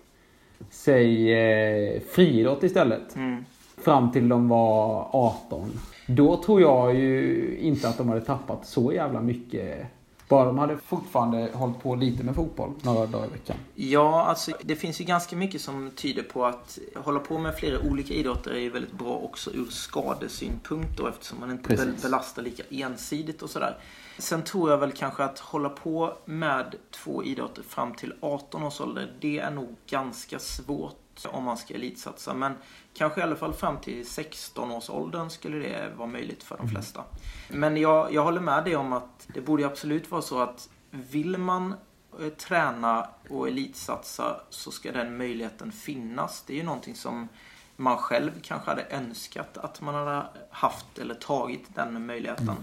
säg 0.70 1.32
eh, 1.32 2.00
friidrott 2.12 2.62
istället. 2.62 3.16
Mm. 3.16 3.44
Fram 3.76 4.12
till 4.12 4.28
de 4.28 4.48
var 4.48 5.08
18. 5.12 5.70
Då 6.06 6.42
tror 6.42 6.60
jag 6.60 6.94
ju 6.94 7.56
inte 7.60 7.88
att 7.88 7.98
de 7.98 8.08
hade 8.08 8.20
tappat 8.20 8.66
så 8.66 8.92
jävla 8.92 9.20
mycket. 9.20 9.86
Bara 10.28 10.44
de 10.44 10.58
hade 10.58 10.76
fortfarande 10.78 11.50
hållit 11.54 11.82
på 11.82 11.94
lite 11.94 12.24
med 12.24 12.34
fotboll 12.34 12.72
några 12.82 13.06
dagar 13.06 13.26
i 13.26 13.30
veckan. 13.30 13.56
Ja, 13.74 14.24
alltså 14.24 14.52
det 14.62 14.76
finns 14.76 15.00
ju 15.00 15.04
ganska 15.04 15.36
mycket 15.36 15.60
som 15.60 15.90
tyder 15.90 16.22
på 16.22 16.44
att 16.46 16.78
hålla 16.96 17.18
på 17.20 17.38
med 17.38 17.54
flera 17.54 17.80
olika 17.90 18.14
idrotter 18.14 18.50
är 18.50 18.58
ju 18.58 18.70
väldigt 18.70 18.92
bra 18.92 19.16
också 19.16 19.50
ur 19.54 19.64
skadesynpunkt 19.70 20.96
då 20.98 21.06
eftersom 21.06 21.40
man 21.40 21.50
inte 21.50 21.68
Precis. 21.68 21.86
be- 21.86 22.02
belastar 22.02 22.42
lika 22.42 22.62
ensidigt 22.70 23.42
och 23.42 23.50
sådär. 23.50 23.76
Sen 24.18 24.44
tror 24.44 24.70
jag 24.70 24.78
väl 24.78 24.92
kanske 24.92 25.24
att 25.24 25.38
hålla 25.38 25.68
på 25.68 26.16
med 26.24 26.74
två 26.90 27.24
idrotter 27.24 27.62
fram 27.62 27.94
till 27.94 28.14
18 28.20 28.62
års 28.62 28.80
ålder, 28.80 29.12
det 29.20 29.38
är 29.38 29.50
nog 29.50 29.76
ganska 29.86 30.38
svårt 30.38 31.26
om 31.28 31.44
man 31.44 31.56
ska 31.56 31.74
elitsatsa. 31.74 32.34
Men 32.34 32.54
kanske 32.94 33.20
i 33.20 33.22
alla 33.22 33.36
fall 33.36 33.54
fram 33.54 33.80
till 33.80 34.06
16 34.06 34.70
års 34.70 34.90
åldern 34.90 35.30
skulle 35.30 35.58
det 35.58 35.92
vara 35.96 36.08
möjligt 36.08 36.42
för 36.42 36.56
de 36.56 36.68
flesta. 36.68 37.04
Men 37.48 37.76
jag, 37.76 38.12
jag 38.12 38.24
håller 38.24 38.40
med 38.40 38.64
dig 38.64 38.76
om 38.76 38.92
att 38.92 39.28
det 39.34 39.40
borde 39.40 39.66
absolut 39.66 40.10
vara 40.10 40.22
så 40.22 40.40
att 40.40 40.68
vill 40.90 41.38
man 41.38 41.74
eh, 42.20 42.28
träna 42.28 43.08
och 43.30 43.48
elitsatsa 43.48 44.40
så 44.50 44.70
ska 44.70 44.92
den 44.92 45.16
möjligheten 45.16 45.72
finnas. 45.72 46.44
Det 46.46 46.52
är 46.52 46.56
ju 46.56 46.62
någonting 46.62 46.94
som 46.94 47.28
man 47.76 47.98
själv 47.98 48.30
kanske 48.42 48.70
hade 48.70 48.86
önskat 48.90 49.58
att 49.58 49.80
man 49.80 49.94
hade 49.94 50.26
haft 50.50 50.98
eller 50.98 51.14
tagit 51.14 51.74
den 51.74 52.06
möjligheten. 52.06 52.56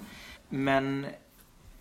Men 0.49 1.05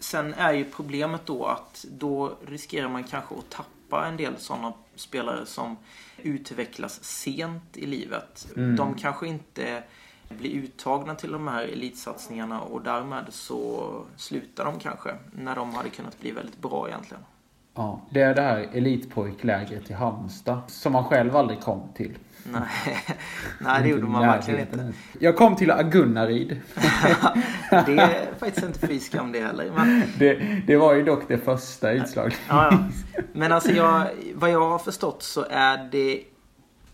sen 0.02 0.34
är 0.34 0.52
ju 0.52 0.64
problemet 0.64 1.26
då 1.26 1.46
att 1.46 1.84
då 1.90 2.32
riskerar 2.46 2.88
man 2.88 3.04
kanske 3.04 3.34
att 3.34 3.50
tappa 3.50 4.06
en 4.06 4.16
del 4.16 4.36
sådana 4.36 4.72
spelare 4.94 5.46
som 5.46 5.76
utvecklas 6.22 7.04
sent 7.04 7.76
i 7.76 7.86
livet. 7.86 8.48
De 8.54 8.94
kanske 8.94 9.26
inte 9.26 9.82
blir 10.28 10.50
uttagna 10.50 11.14
till 11.14 11.32
de 11.32 11.48
här 11.48 11.64
elitsatsningarna 11.64 12.60
och 12.60 12.82
därmed 12.82 13.24
så 13.28 13.92
slutar 14.16 14.64
de 14.64 14.78
kanske 14.78 15.14
när 15.32 15.56
de 15.56 15.74
hade 15.74 15.88
kunnat 15.88 16.20
bli 16.20 16.30
väldigt 16.30 16.58
bra 16.62 16.88
egentligen. 16.88 17.22
Ja, 17.74 18.00
det 18.10 18.20
är 18.20 18.34
det 18.34 18.42
här 18.42 18.68
elitpojklägret 18.72 19.90
i 19.90 19.92
Halmstad. 19.92 20.60
Som 20.66 20.92
man 20.92 21.04
själv 21.04 21.36
aldrig 21.36 21.60
kom 21.60 21.88
till. 21.94 22.18
Nej, 22.44 23.04
Nej 23.58 23.82
det 23.82 23.88
gjorde 23.88 24.02
man 24.02 24.22
verkligen 24.22 24.60
inte. 24.60 24.92
Jag 25.20 25.36
kom 25.36 25.56
till 25.56 25.70
Agunnaryd. 25.70 26.60
Det 27.86 27.92
är 27.92 28.38
faktiskt 28.38 28.66
inte 28.66 28.86
fy 28.86 29.00
skam 29.00 29.32
det 29.32 29.40
heller. 29.40 29.70
Men, 29.76 30.02
Det, 30.18 30.34
det 30.66 30.76
var 30.76 30.94
ju 30.94 31.02
dock 31.02 31.28
det 31.28 31.38
första 31.38 31.92
utslaget. 31.92 32.40
ja, 32.48 32.68
ja. 32.70 32.78
men 33.32 33.52
alltså 33.52 33.70
jag, 33.70 34.06
vad 34.34 34.50
jag 34.50 34.68
har 34.68 34.78
förstått 34.78 35.22
så 35.22 35.46
är 35.50 35.88
det 35.92 36.22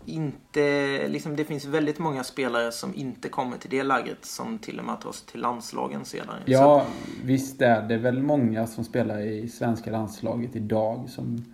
inte, 0.05 1.07
liksom 1.07 1.35
det 1.35 1.45
finns 1.45 1.65
väldigt 1.65 1.99
många 1.99 2.23
spelare 2.23 2.71
som 2.71 2.95
inte 2.95 3.29
kommer 3.29 3.57
till 3.57 3.69
det 3.69 3.83
lägret 3.83 4.25
som 4.25 4.59
till 4.59 4.79
och 4.79 4.85
med 4.85 5.01
tar 5.01 5.11
sig 5.11 5.27
till 5.27 5.41
landslagen. 5.41 6.05
Så 6.05 6.17
Ja, 6.45 6.85
visst 7.23 7.61
är 7.61 7.81
det 7.81 7.97
väl 7.97 8.23
många 8.23 8.67
som 8.67 8.83
spelar 8.83 9.21
i 9.21 9.49
svenska 9.49 9.91
landslaget 9.91 10.55
idag 10.55 11.09
som 11.09 11.45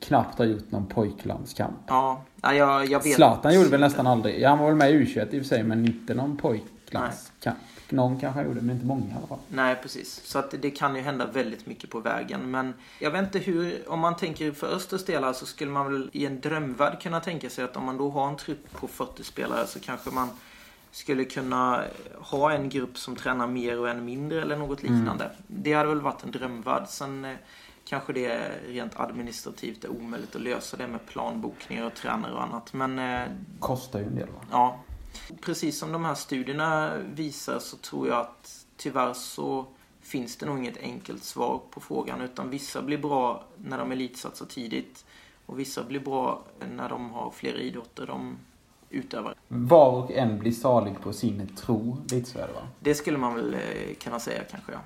knappt 0.00 0.38
har 0.38 0.44
gjort 0.44 0.70
någon 0.70 0.86
pojklandskamp. 0.86 1.76
Ja, 1.86 2.22
ja, 2.42 2.54
jag, 2.54 2.86
jag 2.86 3.04
vet. 3.04 3.14
Zlatan 3.14 3.54
gjorde 3.54 3.68
väl 3.68 3.80
nästan 3.80 4.06
aldrig. 4.06 4.44
Han 4.44 4.58
var 4.58 4.66
väl 4.66 4.74
med 4.74 4.90
i 4.90 5.04
U21 5.04 5.34
i 5.34 5.38
och 5.38 5.42
för 5.42 5.48
sig, 5.48 5.62
men 5.62 5.86
inte 5.86 6.14
någon 6.14 6.36
pojklandskamp. 6.36 7.58
Någon 7.88 8.20
kanske 8.20 8.42
gjorde, 8.42 8.60
men 8.60 8.70
inte 8.70 8.86
många 8.86 9.06
i 9.06 9.14
alla 9.18 9.26
fall. 9.26 9.38
Nej, 9.48 9.76
precis. 9.82 10.20
Så 10.24 10.38
att 10.38 10.54
det 10.60 10.70
kan 10.70 10.96
ju 10.96 11.02
hända 11.02 11.26
väldigt 11.26 11.66
mycket 11.66 11.90
på 11.90 12.00
vägen. 12.00 12.50
Men 12.50 12.74
jag 12.98 13.10
vet 13.10 13.22
inte 13.22 13.38
hur, 13.38 13.88
om 13.88 14.00
man 14.00 14.16
tänker 14.16 14.52
för 14.52 14.66
Östers 14.66 15.04
del 15.04 15.34
så 15.34 15.46
skulle 15.46 15.70
man 15.70 15.92
väl 15.92 16.10
i 16.12 16.26
en 16.26 16.40
drömvärld 16.40 17.00
kunna 17.00 17.20
tänka 17.20 17.50
sig 17.50 17.64
att 17.64 17.76
om 17.76 17.84
man 17.84 17.96
då 17.96 18.10
har 18.10 18.28
en 18.28 18.36
trupp 18.36 18.72
på 18.72 18.88
40 18.88 19.24
spelare 19.24 19.66
så 19.66 19.80
kanske 19.80 20.10
man 20.10 20.28
skulle 20.90 21.24
kunna 21.24 21.84
ha 22.18 22.52
en 22.52 22.68
grupp 22.68 22.98
som 22.98 23.16
tränar 23.16 23.46
mer 23.46 23.80
och 23.80 23.88
en 23.88 24.04
mindre 24.04 24.42
eller 24.42 24.56
något 24.56 24.82
liknande. 24.82 25.30
Det 25.46 25.72
hade 25.72 25.88
väl 25.88 26.00
varit 26.00 26.24
en 26.24 26.30
drömvärld. 26.30 26.84
Sen 26.88 27.24
eh, 27.24 27.36
kanske 27.88 28.12
det 28.12 28.26
är 28.26 28.60
rent 28.68 29.00
administrativt 29.00 29.84
är 29.84 29.88
omöjligt 29.88 30.36
att 30.36 30.42
lösa 30.42 30.76
det 30.76 30.86
med 30.86 31.06
planbokningar 31.06 31.86
och 31.86 31.94
tränare 31.94 32.32
och 32.32 32.42
annat. 32.42 32.72
Men 32.72 32.98
eh, 32.98 33.28
Kostar 33.58 33.98
ju 33.98 34.06
en 34.06 34.14
del 34.14 34.28
va? 34.28 34.40
Ja. 34.50 34.80
Precis 35.40 35.78
som 35.78 35.92
de 35.92 36.04
här 36.04 36.14
studierna 36.14 36.92
visar 37.14 37.58
så 37.58 37.76
tror 37.76 38.08
jag 38.08 38.20
att 38.20 38.66
tyvärr 38.76 39.12
så 39.12 39.66
finns 40.00 40.36
det 40.36 40.46
nog 40.46 40.58
inget 40.58 40.78
enkelt 40.78 41.24
svar 41.24 41.60
på 41.70 41.80
frågan 41.80 42.20
utan 42.20 42.50
vissa 42.50 42.82
blir 42.82 42.98
bra 42.98 43.44
när 43.56 43.78
de 43.78 43.92
elitsatsar 43.92 44.46
tidigt 44.46 45.04
och 45.46 45.58
vissa 45.58 45.84
blir 45.84 46.00
bra 46.00 46.42
när 46.76 46.88
de 46.88 47.10
har 47.10 47.30
flera 47.30 47.58
idrotter 47.58 48.06
de 48.06 48.36
utövar. 48.90 49.34
Var 49.48 49.90
och 49.90 50.10
en 50.10 50.38
blir 50.38 50.52
salig 50.52 51.00
på 51.00 51.12
sin 51.12 51.48
tro. 51.56 51.98
Lite 52.10 52.30
så 52.30 52.38
är 52.38 52.46
det 52.46 52.52
va? 52.52 52.68
Det 52.80 52.94
skulle 52.94 53.18
man 53.18 53.34
väl 53.34 53.54
eh, 53.54 53.94
kunna 54.00 54.20
säga 54.20 54.44
kanske 54.50 54.72
ja. 54.72 54.78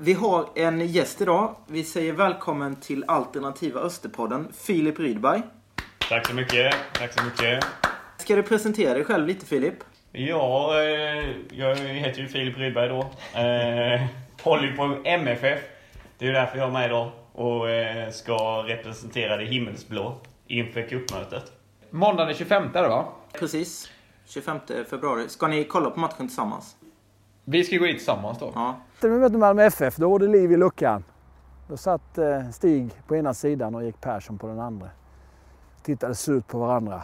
Vi 0.00 0.12
har 0.12 0.48
en 0.54 0.86
gäst 0.86 1.20
idag. 1.20 1.54
Vi 1.66 1.84
säger 1.84 2.12
välkommen 2.12 2.76
till 2.76 3.04
Alternativa 3.08 3.80
Österpodden, 3.80 4.52
Filip 4.52 4.98
Rydberg. 4.98 5.42
Tack 6.08 6.26
så 6.26 6.34
mycket. 6.34 6.74
Tack 6.92 7.12
så 7.12 7.24
mycket. 7.24 7.64
Ska 8.16 8.36
du 8.36 8.42
presentera 8.42 8.94
dig 8.94 9.04
själv 9.04 9.26
lite 9.26 9.46
Filip? 9.46 9.74
Ja, 10.12 10.82
eh, 10.82 11.28
jag 11.50 11.76
heter 11.76 12.20
ju 12.20 12.28
Filip 12.28 12.58
Rydberg 12.58 12.88
då. 12.88 13.00
Eh, 13.40 14.06
håller 14.42 14.62
ju 14.62 14.76
på 14.76 14.98
MFF. 15.04 15.60
Det 16.18 16.26
är 16.28 16.32
därför 16.32 16.58
jag 16.58 16.68
är 16.68 16.72
med 16.72 16.86
idag. 16.86 17.10
Och 17.32 17.70
eh, 17.70 18.10
ska 18.10 18.64
representera 18.66 19.36
det 19.36 19.44
himmelsblå 19.44 20.20
inför 20.46 20.88
cupmötet. 20.88 21.52
Måndag 21.90 22.24
den 22.24 22.34
25 22.34 22.62
är 22.74 22.82
det 22.82 22.88
va? 22.88 23.08
Precis. 23.32 23.90
25 24.26 24.58
februari. 24.90 25.28
Ska 25.28 25.46
ni 25.48 25.64
kolla 25.64 25.90
på 25.90 26.00
matchen 26.00 26.28
tillsammans? 26.28 26.76
Vi 27.44 27.64
ska 27.64 27.76
gå 27.76 27.84
dit 27.84 27.96
tillsammans 27.96 28.38
då. 28.38 28.52
Ja. 28.54 28.80
Efter 28.98 29.08
vi 29.08 29.18
mötte 29.18 29.38
Malmö 29.38 29.62
FF, 29.62 29.96
då 29.96 30.10
var 30.10 30.18
det 30.18 30.26
liv 30.26 30.52
i 30.52 30.56
luckan. 30.56 31.04
Då 31.68 31.76
satt 31.76 32.18
eh, 32.18 32.50
Stig 32.50 32.90
på 33.06 33.16
ena 33.16 33.34
sidan 33.34 33.74
och 33.74 33.84
gick 33.84 34.00
Persson 34.00 34.38
på 34.38 34.46
den 34.46 34.60
andra. 34.60 34.90
Tittade 35.82 36.14
surt 36.14 36.46
på 36.46 36.58
varandra. 36.58 37.02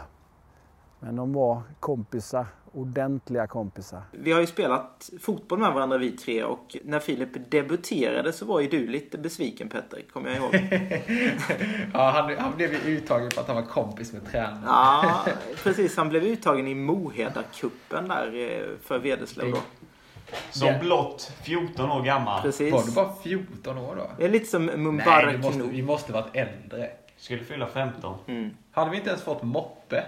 Men 1.01 1.17
de 1.17 1.33
var 1.33 1.63
kompisar 1.81 2.47
ordentliga 2.75 3.47
kompisar. 3.47 4.03
Vi 4.13 4.33
har 4.33 4.41
ju 4.41 4.47
spelat 4.47 5.11
fotboll 5.21 5.59
med 5.59 5.73
varandra 5.73 5.99
vi 5.99 6.11
tre 6.11 6.45
och 6.45 6.77
när 6.85 7.01
Filip 7.01 7.51
debuterade 7.51 8.33
så 8.33 8.45
var 8.45 8.61
ju 8.61 8.69
du 8.69 8.87
lite 8.87 9.19
besviken 9.19 9.69
Petter, 9.69 10.03
kommer 10.13 10.29
jag 10.29 10.37
ihåg. 10.37 10.55
Ja, 11.93 12.11
han, 12.11 12.39
han 12.39 12.57
blev 12.57 12.73
ju 12.73 12.97
uttagen 12.97 13.31
för 13.31 13.41
att 13.41 13.47
han 13.47 13.57
var 13.57 13.63
kompis 13.63 14.13
med 14.13 14.27
tränaren. 14.27 14.63
Ja, 14.67 15.27
precis. 15.63 15.97
Han 15.97 16.09
blev 16.09 16.23
uttagen 16.23 16.69
i 16.69 16.75
Moheda-cupen 16.75 18.09
där 18.09 18.27
eh, 18.27 18.79
för 18.83 18.99
Vederslöv 18.99 19.51
då. 19.51 19.59
Som 20.51 20.69
Ja. 20.69 20.79
blott 20.79 21.33
14 21.43 21.91
år 21.91 22.03
gammal. 22.03 22.43
Precis. 22.43 22.73
Var 22.73 22.83
du 22.87 22.93
bara 22.93 23.13
14 23.23 23.79
år 23.79 23.97
då? 23.97 24.11
Det 24.19 24.25
är 24.25 24.29
lite 24.29 24.47
som 24.47 24.67
Nej, 24.67 24.77
Mubarak 24.77 25.35
vi 25.35 25.39
måste, 25.39 25.59
Knou. 25.61 25.69
vi 25.71 25.83
måste 25.83 26.13
varit 26.13 26.37
äldre. 26.37 26.91
Skulle 27.17 27.45
fylla 27.45 27.67
15. 27.67 28.19
Mm. 28.27 28.51
Hade 28.73 28.91
vi 28.91 28.97
inte 28.97 29.09
ens 29.11 29.23
fått 29.23 29.43
moppe? 29.43 30.05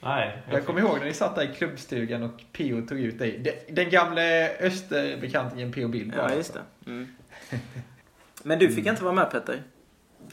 Nej. 0.00 0.38
Jag 0.50 0.66
kommer 0.66 0.80
ihåg 0.80 0.98
när 0.98 1.04
ni 1.04 1.14
satt 1.14 1.36
där 1.36 1.42
i 1.50 1.54
klubbstugan 1.54 2.22
och 2.22 2.42
Pio 2.52 2.86
tog 2.86 3.00
ut 3.00 3.18
dig. 3.18 3.56
Den, 3.70 3.90
gamle 3.90 4.50
österbekantingen 4.60 5.72
Pio 5.72 5.88
Bild 5.88 6.14
Ja, 6.16 6.22
just 6.34 6.56
alltså. 6.56 6.60
det. 6.84 6.90
Mm. 6.90 7.14
Men 8.42 8.58
du 8.58 8.68
fick 8.74 8.86
inte 8.86 9.04
vara 9.04 9.14
med 9.14 9.30
Petter? 9.30 9.62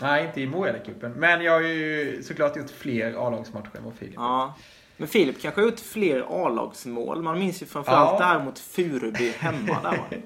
Nej, 0.02 0.26
inte 0.26 0.42
i 0.42 0.48
Moeda-cupen. 0.48 1.10
Men 1.16 1.42
jag 1.44 1.52
har 1.52 1.62
ju 1.62 2.24
såklart 2.24 2.58
gjort 2.58 2.70
fler 2.70 3.28
A-lagsmatcher 3.28 3.78
än 3.78 3.84
vad 3.84 3.94
Filip 3.94 4.18
har. 4.18 4.26
Ja. 4.26 4.56
Men 5.00 5.08
Filip 5.08 5.42
kanske 5.42 5.62
har 5.62 5.66
gjort 5.68 5.80
fler 5.80 6.26
A-lagsmål. 6.30 7.22
Man 7.22 7.40
minns 7.40 7.62
ju 7.62 7.66
framförallt 7.66 8.12
Ja. 8.12 8.18
det 8.20 8.26
här 8.26 8.40
mot 8.44 8.60
Furuby 8.60 9.32
hemma 9.40 9.78
där 9.84 9.92
va? 9.98 9.98
Men- 10.12 10.22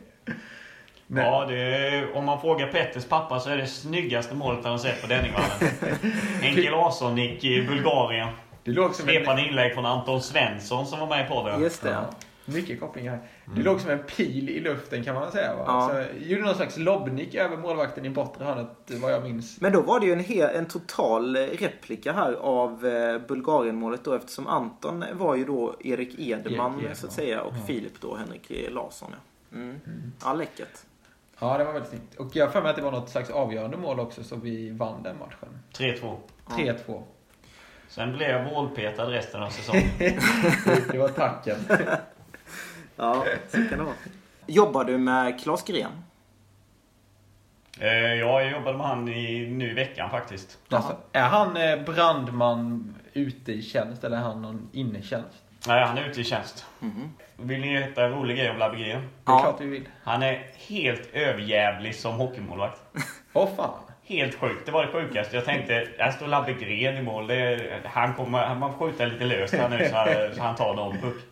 Ja, 1.25 1.45
det 1.45 1.57
är, 1.59 2.15
om 2.17 2.25
man 2.25 2.41
frågar 2.41 2.67
Petters 2.67 3.05
pappa 3.05 3.39
så 3.39 3.49
är 3.49 3.57
det 3.57 3.67
snyggaste 3.67 4.35
målet 4.35 4.63
han 4.63 4.71
har 4.71 4.77
sett 4.79 5.01
på 5.01 5.07
Denningvallen. 5.07 5.49
Henke 6.41 6.71
Larsson 6.71 7.17
gick 7.17 7.43
i 7.43 7.61
Bulgarien. 7.67 8.27
Det 8.63 8.71
låg 8.71 8.95
som 8.95 9.09
en, 9.09 9.15
Svepande 9.15 9.41
inlägg 9.47 9.73
från 9.73 9.85
Anton 9.85 10.21
Svensson 10.21 10.85
som 10.85 10.99
var 10.99 11.07
med 11.07 11.27
på 11.29 11.47
det. 11.49 11.57
Just 11.63 11.81
det. 11.83 11.89
Ja, 11.89 12.09
mycket 12.45 12.79
kopplingar 12.79 13.11
här. 13.11 13.21
Det 13.55 13.63
låg 13.63 13.81
som 13.81 13.89
en 13.91 14.03
pil 14.03 14.49
i 14.49 14.59
luften 14.59 15.03
kan 15.03 15.15
man 15.15 15.31
säga. 15.31 15.55
Va? 15.55 15.63
Ja. 15.67 15.91
Så, 15.93 16.25
gjorde 16.25 16.43
någon 16.43 16.55
slags 16.55 16.77
lobbnick 16.77 17.35
över 17.35 17.57
målvakten 17.57 18.05
i 18.05 18.09
bortre 18.09 18.45
hörnet 18.45 18.69
vad 18.87 19.11
jag 19.13 19.23
minns. 19.23 19.61
Men 19.61 19.71
då 19.73 19.81
var 19.81 19.99
det 19.99 20.05
ju 20.05 20.13
en, 20.13 20.19
hel, 20.19 20.49
en 20.55 20.65
total 20.65 21.35
replika 21.37 22.13
här 22.13 22.33
av 22.33 22.85
eh, 22.87 23.19
Bulgarienmålet 23.27 24.03
då 24.03 24.13
eftersom 24.13 24.47
Anton 24.47 25.03
var 25.13 25.35
ju 25.35 25.45
då 25.45 25.75
Erik 25.79 26.19
Edeman 26.19 26.73
Erik 26.73 26.83
Edman. 26.83 26.95
så 26.95 27.07
att 27.07 27.13
säga 27.13 27.41
och 27.41 27.53
Ja. 27.53 27.65
Filip 27.67 28.01
då 28.01 28.15
Henrik 28.15 28.51
Larsson. 28.71 29.09
Ja, 29.11 29.57
mm. 29.57 29.79
ja 30.23 30.33
läckert. 30.33 30.77
Ja, 31.39 31.57
det 31.57 31.63
var 31.63 31.73
väldigt 31.73 31.89
snyggt. 31.89 32.15
Och 32.15 32.35
jag 32.35 32.45
har 32.45 32.51
för 32.51 32.61
mig 32.61 32.69
att 32.69 32.75
det 32.75 32.81
var 32.81 32.91
något 32.91 33.09
slags 33.09 33.29
avgörande 33.29 33.77
mål 33.77 33.99
också 33.99 34.23
så 34.23 34.35
vi 34.35 34.69
vann 34.69 35.03
den 35.03 35.15
matchen. 35.19 35.59
3-2. 35.73 36.15
3-2. 36.49 37.03
Sen 37.89 38.11
blev 38.17 38.29
jag 38.29 38.49
vålpetad 38.53 39.05
resten 39.11 39.43
av 39.43 39.49
säsongen. 39.49 39.89
Det- 39.99 40.19
Det 40.91 40.97
var 40.97 41.07
tacken. 41.09 41.55
Ja, 42.95 43.25
så 43.49 43.57
kan 43.57 43.77
det 43.77 43.83
vara. 43.83 43.95
Jobbar 44.47 44.83
du 44.83 44.97
med 44.97 45.39
Klas 45.43 45.63
Gren? 45.65 46.03
Eh, 47.79 48.13
ja, 48.13 48.41
jag 48.41 48.51
jobbade 48.51 48.77
med 48.77 48.87
han 48.87 49.07
i, 49.07 49.47
nu 49.47 49.71
i 49.71 49.73
veckan 49.73 50.09
faktiskt. 50.09 50.57
Alltså, 50.69 50.97
är 51.11 51.21
han 51.23 51.57
eh, 51.57 51.79
brandman 51.83 52.95
ute 53.13 53.51
i 53.51 53.61
tjänst 53.61 54.03
eller 54.03 54.17
är 54.17 54.21
han 54.21 54.41
någon 54.41 54.69
innetjänst? 54.73 55.43
Nej, 55.67 55.85
han 55.85 55.97
är 55.97 56.05
ute 56.09 56.21
i 56.21 56.23
tjänst. 56.23 56.65
Vill 57.37 57.61
ni 57.61 57.73
veta 57.79 58.03
en 58.05 58.11
rolig 58.11 58.37
grej 58.37 58.49
om 58.51 58.57
Labegren? 58.57 59.01
Det 59.01 59.31
är 59.31 59.35
Ja. 59.35 59.39
klart 59.39 59.61
vi 59.61 59.65
vill. 59.65 59.87
Han 60.03 60.23
är 60.23 60.47
helt 60.67 61.09
överjävlig 61.13 61.95
som 61.95 62.13
hockeymålvakt. 62.15 62.81
Åh 63.33 63.49
fan. 63.55 63.79
Helt 64.05 64.35
sjukt. 64.35 64.65
Det 64.65 64.71
var 64.71 64.85
det 64.85 64.91
sjukaste. 64.91 65.35
Jag 65.35 65.45
tänkte, 65.45 65.87
här 65.99 66.11
står 66.11 66.27
Labegren 66.27 66.97
i 66.97 67.01
mål. 67.01 67.27
Det 67.27 67.35
är, 67.35 67.81
han 67.85 68.13
kommer, 68.13 68.39
han 68.45 68.59
man 68.59 68.73
skjuta 68.73 69.05
lite 69.05 69.25
löst 69.25 69.53
här 69.53 69.69
nu 69.69 69.89
så, 69.89 69.95
han- 69.95 70.35
så 70.35 70.41
han 70.41 70.55
tar 70.55 70.73
någon 70.75 70.97
puck. 70.97 71.23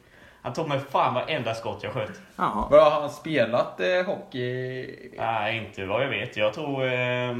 Han 0.41 0.53
tog 0.53 0.67
mig 0.67 0.79
fan 0.79 1.13
varenda 1.13 1.53
skott 1.53 1.79
jag 1.83 1.93
sköt. 1.93 2.21
Jaha. 2.35 2.67
Vad 2.71 2.83
har 2.83 3.01
han 3.01 3.09
spelat 3.09 3.79
eh, 3.79 4.05
hockey? 4.05 5.11
Nej, 5.17 5.57
inte 5.57 5.85
vad 5.85 6.03
jag 6.03 6.09
vet. 6.09 6.37
Jag 6.37 6.53
tror... 6.53 6.85
Eh, 6.85 7.35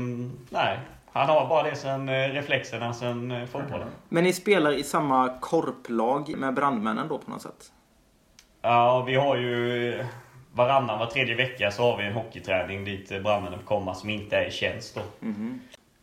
nej. 0.50 0.80
Han 1.14 1.30
har 1.30 1.48
bara 1.48 1.64
det 1.64 1.76
sen 1.76 2.10
eh, 2.10 2.14
reflexerna 2.14 2.94
sen 2.94 3.32
eh, 3.32 3.46
fotbollen. 3.46 3.88
Men 4.10 4.24
ni 4.24 4.34
spelar 4.34 4.72
i 4.72 4.84
samma 4.84 5.30
korplag 5.40 6.38
med 6.38 6.54
brandmännen 6.54 7.08
då 7.08 7.18
på 7.18 7.32
något 7.32 7.42
sätt? 7.42 7.72
Ja, 8.62 9.04
vi 9.08 9.16
har 9.16 9.36
ju... 9.38 10.06
Varannan, 10.54 11.00
var 11.00 11.06
tredje 11.06 11.36
vecka 11.36 11.72
så 11.72 11.84
har 11.84 11.98
vi 11.98 12.04
en 12.04 12.14
hockeyträning 12.14 12.86
dit 12.86 13.12
eh, 13.12 13.20
brandmännen 13.20 13.60
får 13.60 13.66
komma 13.66 13.94
som 13.96 14.10
inte 14.10 14.38
är 14.38 14.46
i 14.48 14.52
tjänst 14.52 14.96
då. 14.96 15.02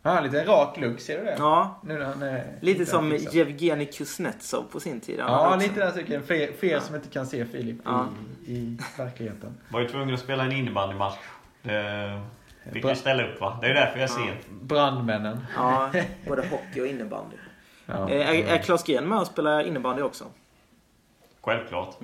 Han 0.02 0.16
har 0.16 0.22
lite 0.22 0.44
rak 0.44 0.76
look, 0.80 1.00
ser 1.00 1.18
du 1.18 1.24
det? 1.24 1.34
Ja, 1.38 1.80
Nu 1.82 1.98
när 1.98 2.04
han 2.06 2.22
är 2.22 2.58
lite 2.60 2.86
som 2.86 3.10
fixad. 3.10 3.34
Yevgenij 3.34 3.86
Kuznetsov 3.92 4.62
på 4.72 4.80
sin 4.80 5.00
tid. 5.00 5.20
Han 5.20 5.32
Ja, 5.32 5.56
lite 5.56 5.80
den 5.80 5.92
cykeln. 5.94 6.22
För, 6.22 6.34
er- 6.34 6.52
för 6.52 6.66
er 6.66 6.80
som 6.80 6.94
inte 6.94 7.08
kan 7.08 7.26
se 7.26 7.44
Filip 7.44 7.76
Ja. 7.84 8.06
i, 8.46 8.52
i 8.52 8.78
verkligheten. 8.98 9.56
Var 9.68 9.80
ju 9.80 9.88
tvungen 9.88 10.14
att 10.14 10.20
spela 10.20 10.44
en 10.44 10.52
innebandymatch. 10.52 11.16
Det 11.62 12.72
fick 12.72 12.82
Bra. 12.82 12.90
ju 12.90 12.96
ställa 12.96 13.28
upp 13.28 13.40
va. 13.40 13.58
Det 13.60 13.66
är 13.66 13.68
ju 13.68 13.74
därför 13.74 13.98
jag 14.00 14.10
ser. 14.10 14.36
Brandmännen. 14.62 15.46
Ja, 15.56 15.90
både 16.28 16.42
hockey 16.48 16.80
och 16.80 16.86
innebandy. 16.86 17.36
Ja. 17.86 18.10
Eh, 18.10 18.28
Är, 18.30 18.54
är 18.54 18.58
Klas 18.58 18.84
Gren 18.84 19.08
med 19.08 19.18
och 19.18 19.26
spelar 19.26 19.60
innebandy 19.66 20.02
också? 20.02 20.24
Självklart. 21.40 21.96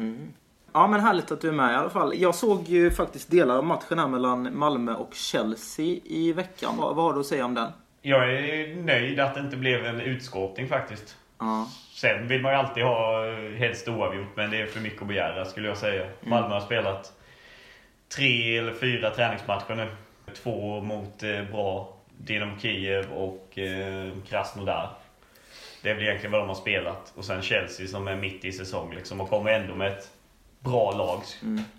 Ja, 0.72 0.86
men 0.86 1.00
härligt 1.00 1.32
att 1.32 1.40
du 1.40 1.48
är 1.48 1.52
med 1.52 1.72
i 1.72 1.74
alla 1.74 1.90
fall. 1.90 2.12
Jag 2.16 2.34
såg 2.34 2.68
ju 2.68 2.90
faktiskt 2.90 3.30
delar 3.30 3.56
av 3.56 3.64
matchen 3.64 3.98
här 3.98 4.08
mellan 4.08 4.58
Malmö 4.58 4.94
och 4.94 5.14
Chelsea 5.14 5.96
i 6.04 6.32
veckan. 6.32 6.74
Vad, 6.78 6.96
vad 6.96 7.04
har 7.04 7.12
du 7.12 7.20
att 7.20 7.26
säga 7.26 7.44
om 7.44 7.54
den? 7.54 7.70
Jag 8.06 8.32
är 8.32 8.74
nöjd 8.74 9.20
att 9.20 9.34
det 9.34 9.40
inte 9.40 9.56
blev 9.56 9.86
en 9.86 10.00
utskåpning 10.00 10.68
faktiskt. 10.68 11.16
Ja, 11.38 11.68
Sen 11.92 12.28
vill 12.28 12.42
man 12.42 12.52
ju 12.52 12.58
alltid 12.58 12.84
ha 12.84 13.26
eh, 13.26 13.52
helst 13.52 13.88
oavgjort, 13.88 14.36
men 14.36 14.50
det 14.50 14.60
är 14.60 14.66
för 14.66 14.80
mycket 14.80 15.02
att 15.02 15.08
begära 15.08 15.44
skulle 15.44 15.68
jag 15.68 15.76
säga. 15.76 16.06
Malmö 16.20 16.54
har 16.54 16.60
spelat 16.60 17.12
tre 18.16 18.58
eller 18.58 18.74
fyra 18.74 19.10
träningsmatcher 19.10 19.74
nu. 19.74 19.86
Två 20.34 20.80
mot 20.80 21.22
eh, 21.22 21.42
bra 21.42 21.96
Dynamo 22.18 22.58
Kiev 22.60 23.12
och 23.12 23.58
eh, 23.58 24.12
Krasnodar. 24.28 24.90
Det 25.82 25.90
är 25.90 25.94
väl 25.94 26.04
egentligen 26.04 26.32
vad 26.32 26.40
de 26.40 26.48
har 26.48 26.54
spelat. 26.54 27.12
Och 27.16 27.24
sen 27.24 27.42
Chelsea 27.42 27.86
som 27.86 28.08
är 28.08 28.16
mitt 28.16 28.44
i 28.44 28.52
säsong 28.52 28.94
liksom 28.94 29.20
och 29.20 29.30
kommer 29.30 29.50
ändå 29.50 29.74
med 29.74 29.92
ett 29.92 30.10
bra 30.64 30.92
lag. 30.92 31.22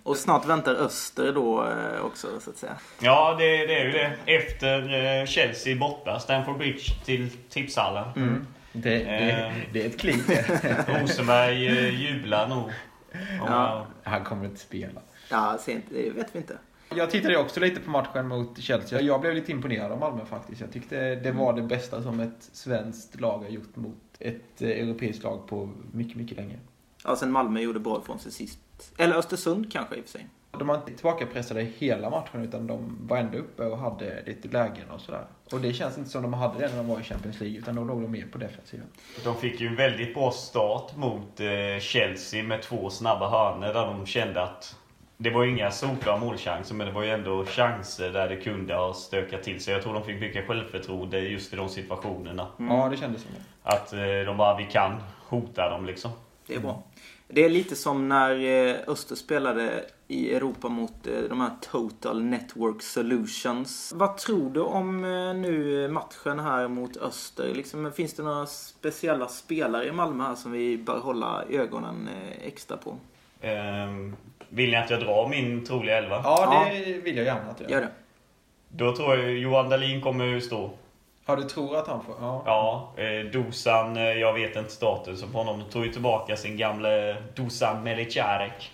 och 0.04 0.18
snart 0.18 0.46
väntar 0.46 0.76
Öster 0.76 1.34
då 1.34 1.68
eh, 1.68 2.06
också 2.06 2.28
så 2.40 2.50
att 2.50 2.58
säga. 2.58 2.76
Ja, 3.00 3.36
det, 3.40 3.66
det 3.68 3.80
är 3.80 3.86
ju 3.86 3.92
det. 3.92 4.16
Efter 4.26 5.20
eh, 5.22 5.26
Chelsea 5.26 5.76
borta, 5.76 6.20
Stamford 6.20 6.58
Bridge 6.58 7.04
till 7.06 7.30
Tipshallen. 7.50 8.48
Det, 8.74 8.90
det, 8.90 9.32
Eh. 9.32 9.54
det 9.74 9.82
är 9.82 9.86
ett 9.86 10.00
kliv. 10.00 10.24
Rosenberg 11.02 11.64
jublar 12.08 12.48
nog. 12.48 12.72
Ja. 13.40 13.86
Han 14.04 14.24
kommer 14.24 14.46
inte 14.46 14.60
spela. 14.60 15.02
Ja, 15.30 15.58
sent, 15.62 15.86
det 15.90 16.10
vet 16.10 16.28
vi 16.36 16.40
inte. 16.40 16.58
Jag 16.96 17.12
tittade 17.12 17.38
också 17.38 17.60
lite 17.60 17.80
på 17.82 17.90
matchen 17.90 18.28
mot 18.28 18.60
Chelsea. 18.60 19.02
Jag 19.02 19.22
blev 19.22 19.34
lite 19.36 19.52
imponerad 19.52 19.92
av 19.92 20.00
Malmö 20.00 20.26
faktiskt. 20.26 20.62
Jag 20.62 20.72
tyckte 20.72 21.16
det 21.16 21.32
var 21.32 21.54
det 21.54 21.62
bästa 21.62 22.02
som 22.04 22.20
ett 22.20 22.50
svenskt 22.52 23.20
lag 23.22 23.38
har 23.40 23.50
gjort 23.50 23.76
mot 23.76 23.96
ett 24.20 24.62
europeiskt 24.62 25.24
lag 25.24 25.48
på 25.48 25.70
mycket, 25.92 26.18
mycket 26.18 26.38
länge. 26.38 26.56
Ja, 27.04 27.16
sen 27.16 27.32
Malmö 27.32 27.60
gjorde 27.60 27.80
bra 27.80 28.02
ifrån 28.04 28.20
sig 28.20 28.32
sist. 28.32 28.60
Eller 28.98 29.16
Östersund 29.16 29.72
kanske 29.72 29.96
i 29.96 30.02
och 30.02 30.04
för 30.04 30.12
sig. 30.12 30.28
De 30.60 30.68
var 30.68 30.76
inte 30.76 30.92
tillbakapressade 30.92 31.62
hela 31.62 32.10
matchen 32.10 32.42
utan 32.44 32.68
de 32.68 32.98
var 33.02 33.18
ändå 33.18 33.38
uppe 33.38 33.64
och 33.64 33.78
hade 33.78 34.24
lite 34.26 34.48
lägen 34.48 34.90
och 34.90 35.02
sådär. 35.02 35.26
Och 35.52 35.62
det 35.62 35.74
känns 35.74 35.98
inte 35.98 36.10
som 36.10 36.22
de 36.22 36.34
hade 36.34 36.60
det 36.60 36.68
när 36.68 36.78
de 36.78 36.88
var 36.88 37.00
i 37.00 37.04
Champions 37.04 37.40
League 37.40 37.58
utan 37.58 37.76
då 37.76 37.84
låg 37.84 38.02
de 38.02 38.12
mer 38.12 38.26
på 38.32 38.38
defensiven. 38.38 38.88
De 39.24 39.36
fick 39.38 39.62
ju 39.62 39.68
en 39.68 39.76
väldigt 39.76 40.14
bra 40.14 40.32
start 40.32 40.96
mot 40.96 41.40
eh, 41.40 41.80
Chelsea 41.80 42.44
med 42.44 42.62
två 42.62 42.90
snabba 42.90 43.30
hörnor 43.30 43.74
där 43.74 43.88
de 43.88 44.06
kände 44.06 44.44
att 44.44 44.76
det 45.18 45.30
var 45.30 45.44
ju 45.44 45.52
inga 45.52 45.72
solklara 45.72 46.18
målchanser 46.18 46.76
men 46.76 46.88
det 46.88 46.94
var 46.94 47.04
ju 47.04 47.10
ändå 47.10 47.46
chanser 47.46 48.10
där 48.10 48.30
det 48.30 48.36
kunde 48.36 48.76
ha 48.76 48.94
stökat 48.94 49.44
till 49.44 49.64
sig. 49.64 49.74
Jag 49.74 49.84
tror 49.84 49.94
de 49.94 50.04
fick 50.04 50.20
mycket 50.22 50.48
självförtroende 50.48 51.20
just 51.20 51.54
i 51.54 51.56
de 51.56 51.70
situationerna. 51.70 52.48
Ja, 52.58 52.88
det 52.92 52.98
kändes 52.98 53.22
som 53.22 53.32
det. 53.34 53.70
Att 53.70 53.94
eh, 53.94 54.00
de 54.26 54.38
bara, 54.38 54.58
vi 54.58 54.66
kan 54.66 55.04
hota 55.28 55.70
dem 55.70 55.86
liksom. 55.86 56.12
Det 56.48 56.56
är 56.56 56.60
bra. 56.60 56.84
Det 57.28 57.46
är 57.46 57.50
lite 57.50 57.76
som 57.76 58.10
när 58.10 58.32
eh, 58.46 58.76
Öster 58.88 59.16
spelade 59.16 59.86
i 60.08 60.34
Europa 60.36 60.70
mot 60.70 61.08
eh, 61.08 61.20
de 61.30 61.42
här 61.42 61.52
Total 61.72 62.24
Network 62.24 62.82
Solutions. 62.82 63.94
Vad 63.96 64.18
tror 64.18 64.50
du 64.50 64.60
om 64.62 65.06
eh, 65.06 65.34
nu 65.34 65.88
matchen 65.88 66.40
här 66.40 66.68
mot 66.68 66.98
Öster? 66.98 67.54
Liksom, 67.56 67.92
finns 67.92 68.14
det 68.14 68.24
några 68.24 68.46
speciella 68.46 69.28
spelare 69.28 69.88
i 69.88 69.92
Malmö 69.92 70.24
här 70.24 70.36
som 70.36 70.52
vi 70.52 70.78
bör 70.78 71.00
hålla 71.00 71.44
ögonen 71.50 72.10
extra 72.42 72.78
på? 72.78 72.98
Ehm, 73.42 74.16
vill 74.50 74.70
ni 74.72 74.78
att 74.78 74.90
jag 74.90 75.00
drar 75.00 75.30
min 75.30 75.66
troliga 75.66 75.98
elva? 75.98 76.22
Ja, 76.24 76.68
det 76.72 76.94
vill 76.94 77.18
jag 77.18 77.26
gärna 77.26 77.50
att 77.52 77.58
du 77.58 77.64
Gör 77.64 77.72
gör. 77.72 77.82
det. 77.82 77.92
Då 78.70 78.96
tror 78.96 79.16
jag 79.16 79.32
Johan 79.38 79.70
Dahlin 79.70 80.02
kommer 80.02 80.40
stå. 80.40 80.72
Ja, 81.26 81.36
du 81.36 81.44
tror 81.44 81.78
att 81.78 81.88
han 81.88 82.04
får? 82.06 82.16
Ja. 82.22 82.44
Ja, 82.46 82.94
eh, 83.04 83.26
Dusan, 83.26 83.98
eh, 83.98 84.04
jag 84.04 84.34
vet 84.34 84.56
inte 84.56 84.72
statusen 84.72 85.32
på 85.32 85.38
honom. 85.38 85.60
De 85.60 85.66
tog 85.72 85.86
ju 85.86 85.92
tillbaka 85.92 86.36
sin 86.36 86.58
gamle 86.58 87.16
Dusan 87.36 87.84
Melicarek. 87.84 88.72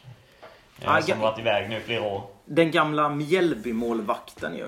Eh, 0.82 0.96
Ah, 0.96 1.02
som 1.02 1.14
ga- 1.18 1.22
varit 1.22 1.40
iväg 1.40 1.70
nu 1.70 1.78
i 1.78 1.80
flera 1.80 2.02
år. 2.04 2.22
Den 2.46 2.72
gamla 2.72 3.10
Mjällby-målvakten 3.10 4.56
ju. 4.58 4.66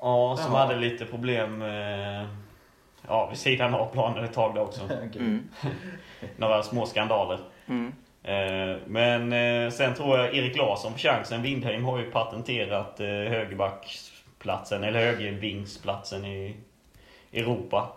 Ja, 0.00 0.36
som 0.36 0.52
Jaha. 0.52 0.66
hade 0.66 0.76
lite 0.80 1.04
problem 1.04 1.62
eh, 1.62 2.24
ja, 3.08 3.26
vid 3.30 3.38
sidan 3.38 3.74
av 3.74 3.86
planen 3.92 4.24
ett 4.24 4.32
tag 4.32 4.54
där 4.54 4.62
också. 4.62 4.80
Mm. 5.16 5.48
Några 6.36 6.62
små 6.62 6.86
skandaler. 6.86 7.38
Mm. 7.66 7.92
Eh, 8.22 8.76
Men 8.86 9.32
eh, 9.32 9.70
sen 9.70 9.94
tror 9.94 10.18
jag 10.18 10.34
Erik 10.36 10.56
Larsson 10.56 10.92
får 10.92 10.98
chansen. 10.98 11.42
Windheim 11.42 11.84
har 11.84 11.98
ju 11.98 12.10
patenterat 12.10 13.00
eh, 13.00 13.06
högerbacksplatsen, 13.06 14.84
eller 14.84 15.00
högervingsplatsen 15.00 16.24
i 16.24 16.56
Europa. 17.36 17.92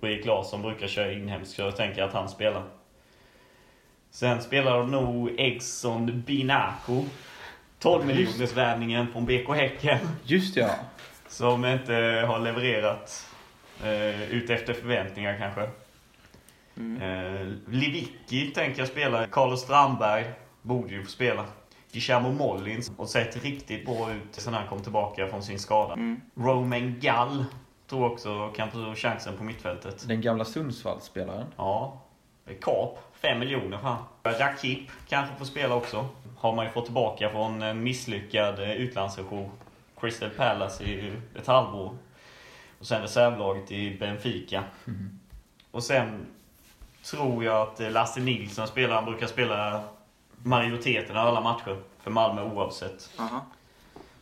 Och 0.00 0.08
Erik 0.08 0.26
Larsson 0.26 0.62
brukar 0.62 0.86
köra 0.86 1.12
inhemskt, 1.12 1.54
så 1.54 1.62
jag 1.62 1.76
tänker 1.76 2.02
att 2.02 2.12
han 2.12 2.28
spelar. 2.28 2.62
Sen 4.10 4.42
spelar 4.42 4.86
nog 4.86 5.40
Egson 5.40 6.22
Binaco. 6.26 7.04
12 7.78 8.06
miljoners 8.06 8.52
värvningen 8.52 9.06
från 9.12 9.26
BK 9.26 9.48
Häcken. 9.48 9.98
Just 10.24 10.56
ja. 10.56 10.70
Som 11.28 11.64
inte 11.64 11.94
har 12.28 12.38
levererat 12.38 13.26
eh, 13.84 14.32
ut 14.32 14.50
efter 14.50 14.72
förväntningar 14.72 15.38
kanske. 15.38 15.62
Eh, 17.04 17.46
Livicki 17.68 18.50
tänker 18.50 18.78
jag 18.78 18.88
spela. 18.88 19.26
Carlos 19.26 19.60
Strandberg 19.60 20.24
borde 20.62 20.94
ju 20.94 21.04
få 21.04 21.10
spela. 21.10 21.44
Guillermo 21.92 22.32
Mollins 22.32 22.92
och 22.96 23.08
sett 23.08 23.44
riktigt 23.44 23.86
bra 23.86 24.12
ut 24.12 24.22
sen 24.30 24.54
han 24.54 24.68
kom 24.68 24.82
tillbaka 24.82 25.28
från 25.28 25.42
sin 25.42 25.58
skada. 25.58 25.96
Romain 26.34 27.00
Gall 27.00 27.44
tror 27.88 28.12
också 28.12 28.48
kan 28.48 28.70
få 28.70 28.94
chansen 28.94 29.36
på 29.36 29.44
mittfältet. 29.44 30.08
Den 30.08 30.20
gamla 30.20 30.44
Sundsvallsspelaren. 30.44 31.46
Ja. 31.56 32.02
Kap. 32.60 32.98
5 33.20 33.38
miljoner 33.38 33.78
fan. 33.78 34.04
Rakip 34.22 34.90
kanske 35.08 35.36
får 35.36 35.44
spela 35.44 35.74
också. 35.74 36.08
Har 36.38 36.52
man 36.52 36.64
ju 36.64 36.70
fått 36.70 36.84
tillbaka 36.84 37.30
från 37.30 37.62
en 37.62 37.82
misslyckad 37.82 38.62
eh, 38.62 38.70
utlandssejour. 38.70 39.50
Crystal 40.00 40.30
Palace 40.30 40.84
i 40.84 41.12
ett 41.34 41.46
halvår. 41.46 41.96
Och 42.78 42.86
sen 42.86 43.02
reservlaget 43.02 43.72
i 43.72 43.98
Benfica. 43.98 44.64
Och 45.70 45.82
sen 45.82 46.26
tror 47.04 47.44
jag 47.44 47.68
att 47.68 47.80
eh, 47.80 47.90
Lasse 47.90 48.20
Nilsson 48.20 48.66
spelar. 48.66 48.94
Han 48.94 49.04
brukar 49.04 49.26
spela 49.26 49.84
majoriteten 50.42 51.16
av 51.16 51.26
alla 51.26 51.40
matcher 51.40 51.82
för 52.00 52.10
Malmö 52.10 52.42
oavsett. 52.42 53.10
Aha. 53.18 53.46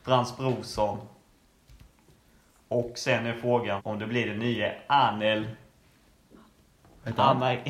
Frans 0.03 0.37
Brorsson. 0.37 0.99
Och 2.75 2.93
sen 2.99 3.27
är 3.27 3.33
frågan 3.35 3.81
om 3.85 3.99
det 3.99 4.07
blir 4.07 4.27
den 4.27 4.39
nya 4.39 4.73
Anel? 4.87 5.47
Anna... 7.17 7.39
Nej, 7.41 7.65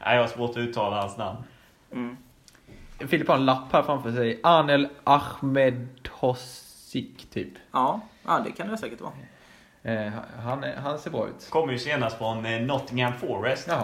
jag 0.00 0.20
har 0.20 0.26
svårt 0.26 0.50
att 0.50 0.56
uttala 0.56 1.00
hans 1.00 1.16
namn. 1.16 1.38
Filip 2.98 3.28
har 3.28 3.34
en 3.34 3.44
lapp 3.46 3.72
här 3.72 3.82
framför 3.82 4.12
sig. 4.12 4.40
Anel 4.42 4.88
Ahmedhosik, 6.04 7.30
typ. 7.30 7.52
Ja, 7.72 8.00
ja, 8.26 8.38
det 8.44 8.50
kan 8.52 8.68
det 8.68 8.78
säkert 8.78 9.00
vara. 9.00 9.12
Eh, 9.82 10.12
han, 10.42 10.64
är- 10.64 10.76
han 10.76 10.98
ser 10.98 11.10
bra 11.10 11.28
ut. 11.28 11.50
Kommer 11.50 11.72
ju 11.72 11.78
senast 11.78 12.18
från 12.18 12.46
eh, 12.46 12.60
Nottingham 12.60 13.12
Forest. 13.12 13.68
Jaha. 13.68 13.78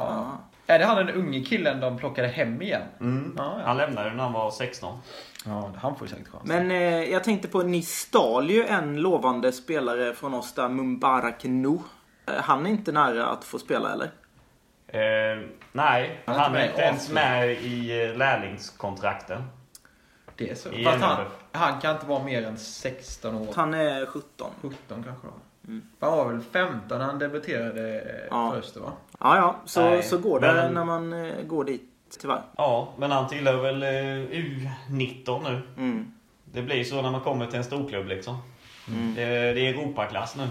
Ja. 0.66 0.74
Är 0.74 0.78
det 0.78 0.84
han 0.84 0.96
den 0.96 1.10
unge 1.10 1.40
killen 1.40 1.80
de 1.80 1.98
plockade 1.98 2.28
hem 2.28 2.62
igen? 2.62 2.82
Mm. 3.00 3.34
Ja, 3.38 3.54
ja. 3.58 3.66
Han 3.66 3.76
lämnade 3.76 4.10
när 4.14 4.22
han 4.22 4.32
var 4.32 4.50
16. 4.50 4.98
Ja, 5.46 5.70
han 5.76 5.96
får 5.96 6.06
ju 6.06 6.10
säkert 6.14 6.28
chans. 6.28 6.44
Men 6.44 6.70
eh, 6.70 7.04
jag 7.04 7.24
tänkte 7.24 7.48
på, 7.48 7.62
ni 7.62 7.82
stal 7.82 8.50
ju 8.50 8.64
en 8.66 8.96
lovande 9.00 9.52
spelare 9.52 10.14
från 10.14 10.34
oss 10.34 10.52
där, 10.54 10.68
Mumbarak 10.68 11.44
Nu. 11.44 11.78
Eh, 12.26 12.34
Han 12.34 12.66
är 12.66 12.70
inte 12.70 12.92
nära 12.92 13.26
att 13.26 13.44
få 13.44 13.58
spela 13.58 13.92
eller? 13.92 14.10
Eh, 14.88 15.42
nej, 15.72 16.20
Han 16.26 16.34
är 16.36 16.40
han 16.40 16.50
inte 16.50 16.60
är 16.62 16.68
inte 16.68 16.80
ens 16.82 17.10
med 17.10 17.52
i 17.52 18.04
eh, 18.10 18.16
lärlingskontrakten. 18.16 19.42
det 20.36 20.50
är 20.50 20.54
så. 20.54 20.68
i 20.72 20.84
Fast 20.84 21.02
han, 21.04 21.24
han 21.52 21.80
kan 21.80 21.94
inte 21.94 22.06
vara 22.06 22.24
mer 22.24 22.46
än 22.46 22.58
16 22.58 23.34
år. 23.34 23.48
Han 23.54 23.74
är 23.74 24.06
17. 24.06 24.50
17 24.62 24.76
kanske 24.88 25.26
då. 25.26 25.32
Han 26.00 26.16
var 26.16 26.32
väl 26.32 26.40
15 26.42 26.98
när 26.98 27.04
han 27.06 27.18
debuterade 27.18 28.04
Ja. 28.30 28.50
för 28.50 28.58
Öster 28.58 28.80
va? 28.80 28.92
Ja, 29.20 29.36
ja, 29.36 29.56
så, 29.64 29.80
Nej, 29.80 30.02
så 30.02 30.18
går 30.18 30.40
det 30.40 30.52
men- 30.54 30.74
när 30.74 30.84
man 30.84 31.12
eh, 31.12 31.42
går 31.42 31.64
dit 31.64 31.90
tyvärr. 32.20 32.42
Ja, 32.56 32.94
men 32.98 33.10
han 33.10 33.28
tillhör 33.28 33.62
väl 33.62 33.82
eh, 33.82 34.38
U19 34.40 35.42
nu. 35.42 35.62
Mm. 35.76 36.12
Det 36.44 36.62
blir 36.62 36.84
så 36.84 37.02
när 37.02 37.10
man 37.10 37.20
kommer 37.20 37.46
till 37.46 37.56
en 37.56 37.64
storklubb 37.64 38.06
liksom. 38.06 38.38
Det, 39.16 39.24
det 39.24 39.66
är 39.66 39.74
Europaklass 39.74 40.36
nu. 40.36 40.42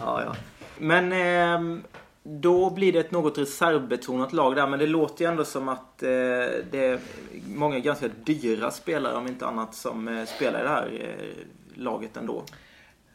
Ja, 0.00 0.22
ja. 0.24 0.34
Men 0.78 1.12
ehm, 1.12 1.82
då 2.22 2.70
blir 2.70 2.92
det 2.92 2.98
ett 2.98 3.10
något 3.10 3.38
reservbetonat 3.38 4.32
lag 4.32 4.56
där. 4.56 4.66
Men 4.66 4.78
det 4.78 4.86
låter 4.86 5.24
ju 5.24 5.30
ändå 5.30 5.44
som 5.44 5.68
att 5.68 6.02
eh, 6.02 6.08
det 6.70 6.86
är 6.86 6.98
många 7.46 7.78
ganska 7.78 8.08
dyra 8.24 8.70
spelare 8.70 9.16
om 9.16 9.26
inte 9.26 9.46
annat 9.46 9.74
som 9.74 10.08
eh, 10.08 10.24
spelar 10.24 10.60
i 10.60 10.62
det 10.62 10.68
här 10.68 10.90
eh, 11.00 11.80
laget 11.82 12.16
ändå. 12.16 12.42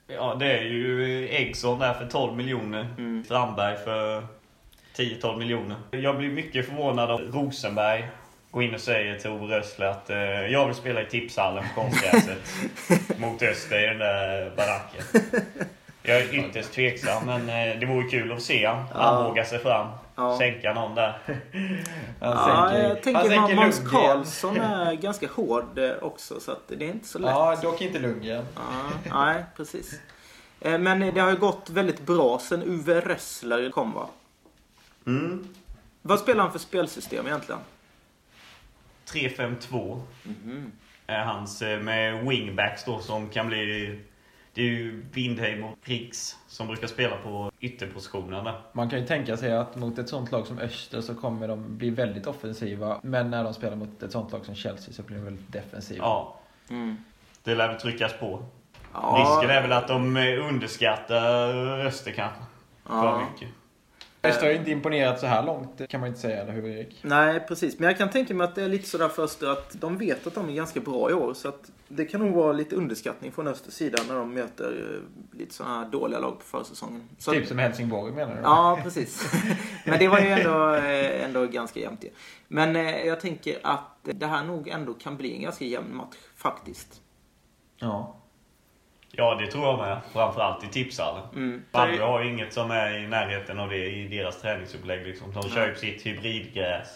Ja, 0.07 0.35
det 0.39 0.57
är 0.57 0.63
ju 0.63 1.27
Eggson 1.29 1.79
där 1.79 1.93
för 1.93 2.07
12 2.07 2.37
miljoner. 2.37 2.87
Strandberg 3.25 3.77
för 3.77 4.23
10-12 4.97 5.37
miljoner. 5.37 5.75
Jag 5.91 6.17
blir 6.17 6.29
mycket 6.29 6.65
förvånad 6.65 7.11
om 7.11 7.21
Rosenberg 7.21 8.07
går 8.51 8.63
in 8.63 8.73
och 8.75 8.81
säger 8.81 9.19
till 9.19 9.29
Ove 9.29 9.57
Rössle 9.59 9.89
att 9.89 10.09
eh, 10.09 10.17
jag 10.51 10.65
vill 10.65 10.75
spela 10.75 11.01
i 11.01 11.05
tipshallen 11.05 11.63
på 11.75 11.81
konstgräset 11.81 12.37
mot 13.19 13.41
Öster 13.41 13.83
i 13.83 13.87
den 13.87 13.97
där 13.99 14.51
baracken. 14.55 15.03
Jag 16.03 16.17
är 16.17 16.33
ytterst 16.35 16.71
tveksam, 16.71 17.25
men 17.25 17.41
eh, 17.49 17.79
det 17.79 17.85
vore 17.85 18.09
kul 18.09 18.31
att 18.31 18.41
se 18.41 18.65
han. 18.65 18.77
Han 18.93 19.15
Ja. 19.23 19.27
vågar 19.27 19.43
sig 19.43 19.59
fram. 19.59 19.87
Ja. 20.15 20.37
Sänka 20.37 20.73
någon 20.73 20.95
där. 20.95 21.19
Han 22.19 22.31
Ja, 22.31 22.69
sänker- 22.71 22.83
jag 22.83 22.87
han 22.89 23.01
tänker 23.01 23.21
sänker 23.29 23.55
Måns 23.55 23.77
Lundgren. 23.79 24.01
Karlsson 24.01 24.57
är 24.59 24.93
ganska 24.93 25.27
hård 25.35 25.77
eh, 25.79 25.91
också 26.01 26.39
så 26.39 26.51
att 26.51 26.61
det 26.67 26.85
är 26.85 26.89
inte 26.89 27.07
så 27.07 27.19
lätt. 27.19 27.29
Ja, 27.31 27.55
dock 27.61 27.81
inte 27.81 27.99
Lundgren. 27.99 28.45
Ja, 28.55 29.25
nej, 29.25 29.43
precis. 29.57 29.99
Eh, 30.61 30.77
Men 30.79 30.99
det 30.99 31.19
har 31.21 31.29
ju 31.29 31.37
gått 31.37 31.69
väldigt 31.69 31.99
bra 32.01 32.39
sen 32.39 32.63
Uwe 32.63 32.99
Rössler 33.01 33.69
kom 33.69 33.93
va? 33.93 34.07
Mm. 35.05 35.47
Vad 36.01 36.19
spelar 36.19 36.43
han 36.43 36.51
för 36.51 36.59
spelsystem 36.59 37.27
egentligen? 37.27 37.61
3-5-2 39.07 40.01
är 41.07 41.23
hans 41.23 41.61
eh, 41.61 41.79
med 41.79 42.25
wingbacks 42.27 42.83
då 42.85 42.99
som 42.99 43.29
kan 43.29 43.47
bli... 43.47 44.01
Det 44.53 44.61
är 44.61 44.65
ju 44.65 45.05
Windheim 45.13 45.63
och 45.63 45.77
Riks 45.83 46.35
som 46.47 46.67
brukar 46.67 46.87
spela 46.87 47.17
på 47.17 47.51
ytterpositionen 47.59 48.43
där. 48.43 48.61
Man 48.73 48.89
kan 48.89 48.99
ju 48.99 49.05
tänka 49.05 49.37
sig 49.37 49.51
att 49.57 49.75
mot 49.75 49.97
ett 49.99 50.09
sånt 50.09 50.31
lag 50.31 50.47
som 50.47 50.59
Öster 50.59 51.01
så 51.01 51.15
kommer 51.15 51.47
de 51.47 51.77
bli 51.77 51.89
väldigt 51.89 52.27
offensiva. 52.27 52.99
Men 53.03 53.29
när 53.31 53.43
de 53.43 53.53
spelar 53.53 53.75
mot 53.75 54.03
ett 54.03 54.11
sånt 54.11 54.31
lag 54.31 54.45
som 54.45 54.55
Chelsea 54.55 54.93
så 54.93 55.03
blir 55.03 55.17
de 55.17 55.23
väldigt 55.25 55.51
defensiva. 55.51 56.05
Ja, 56.05 56.39
Mm. 56.69 56.97
det 57.43 57.55
lär 57.55 57.67
väl 57.67 57.79
tryckas 57.81 58.13
på. 58.19 58.45
Ja, 58.93 59.17
Risken 59.19 59.57
är 59.57 59.61
väl 59.61 59.71
att 59.71 59.87
de 59.87 60.17
eh, 60.17 60.47
underskattar 60.47 61.79
Öster 61.85 62.11
kanske. 62.11 62.39
För 62.85 62.93
Ja. 63.05 63.27
mycket. 63.33 63.49
Öster 64.29 64.43
har 64.45 64.51
ju 64.51 64.57
inte 64.57 64.71
imponerat 64.71 65.19
så 65.19 65.25
här 65.25 65.45
långt 65.45 65.87
kan 65.89 65.99
man 65.99 66.07
inte 66.07 66.19
säga, 66.19 66.41
eller 66.41 66.53
hur 66.53 66.65
Erik? 66.67 66.99
Nej, 67.01 67.39
precis. 67.39 67.79
Men 67.79 67.87
jag 67.87 67.97
kan 67.97 68.09
tänka 68.09 68.33
mig 68.33 68.45
att 68.45 68.55
det 68.55 68.63
är 68.63 68.69
lite 68.69 68.87
sådär 68.87 69.09
för 69.09 69.23
Öster 69.23 69.47
att 69.47 69.81
de 69.81 69.97
vet 69.97 70.27
att 70.27 70.35
de 70.35 70.49
är 70.49 70.53
ganska 70.53 70.79
bra 70.79 71.09
i 71.09 71.13
år. 71.13 71.33
Så 71.33 71.47
att 71.47 71.71
det 71.87 72.05
kan 72.05 72.21
nog 72.21 72.33
vara 72.35 72.53
lite 72.53 72.75
underskattning 72.75 73.31
från 73.31 73.47
Östers 73.47 73.73
sida 73.73 73.97
när 74.07 74.15
de 74.15 74.33
möter 74.33 75.01
eh, 75.33 75.37
lite 75.39 75.53
sådana 75.53 75.75
här 75.79 75.85
dåliga 75.89 76.19
lag 76.19 76.39
på 76.39 76.45
försäsongen. 76.45 77.09
Så 77.17 77.31
Typ 77.31 77.47
som 77.47 77.59
Helsingborg 77.59 78.13
menar 78.13 78.35
du? 78.35 78.41
Ja, 78.41 78.79
precis. 78.83 79.33
Men 79.85 79.99
det 79.99 80.07
var 80.07 80.19
ju 80.19 80.27
ändå, 80.27 80.75
eh, 80.75 81.25
ändå 81.25 81.45
ganska 81.45 81.79
jämnt 81.79 82.03
ju. 82.03 82.09
Men 82.47 82.75
eh, 82.75 83.05
jag 83.05 83.19
tänker 83.19 83.59
att 83.63 83.99
det 84.01 84.25
här 84.25 84.43
nog 84.43 84.67
ändå 84.67 84.93
kan 84.93 85.17
bli 85.17 85.35
en 85.35 85.41
ganska 85.41 85.65
jämn 85.65 85.95
match, 85.95 86.15
faktiskt. 86.35 87.01
ja. 87.79 88.15
Ja, 89.17 89.35
det 89.35 89.47
tror 89.47 89.65
jag 89.65 89.77
med. 89.77 90.01
Framförallt 90.13 90.63
i 90.63 90.67
tipshallen. 90.67 91.23
Mm. 91.35 91.63
Malmö 91.71 92.03
har 92.03 92.23
ju 92.23 92.29
inget 92.29 92.53
som 92.53 92.71
är 92.71 92.97
i 92.97 93.07
närheten 93.07 93.59
av 93.59 93.69
det 93.69 93.85
i 93.85 94.07
deras 94.07 94.41
träningsupplägg. 94.41 95.07
Liksom. 95.07 95.33
De 95.33 95.49
kör 95.49 95.67
ju 95.67 95.73
på 95.73 95.79
sitt 95.79 96.05
hybridgräs. 96.05 96.87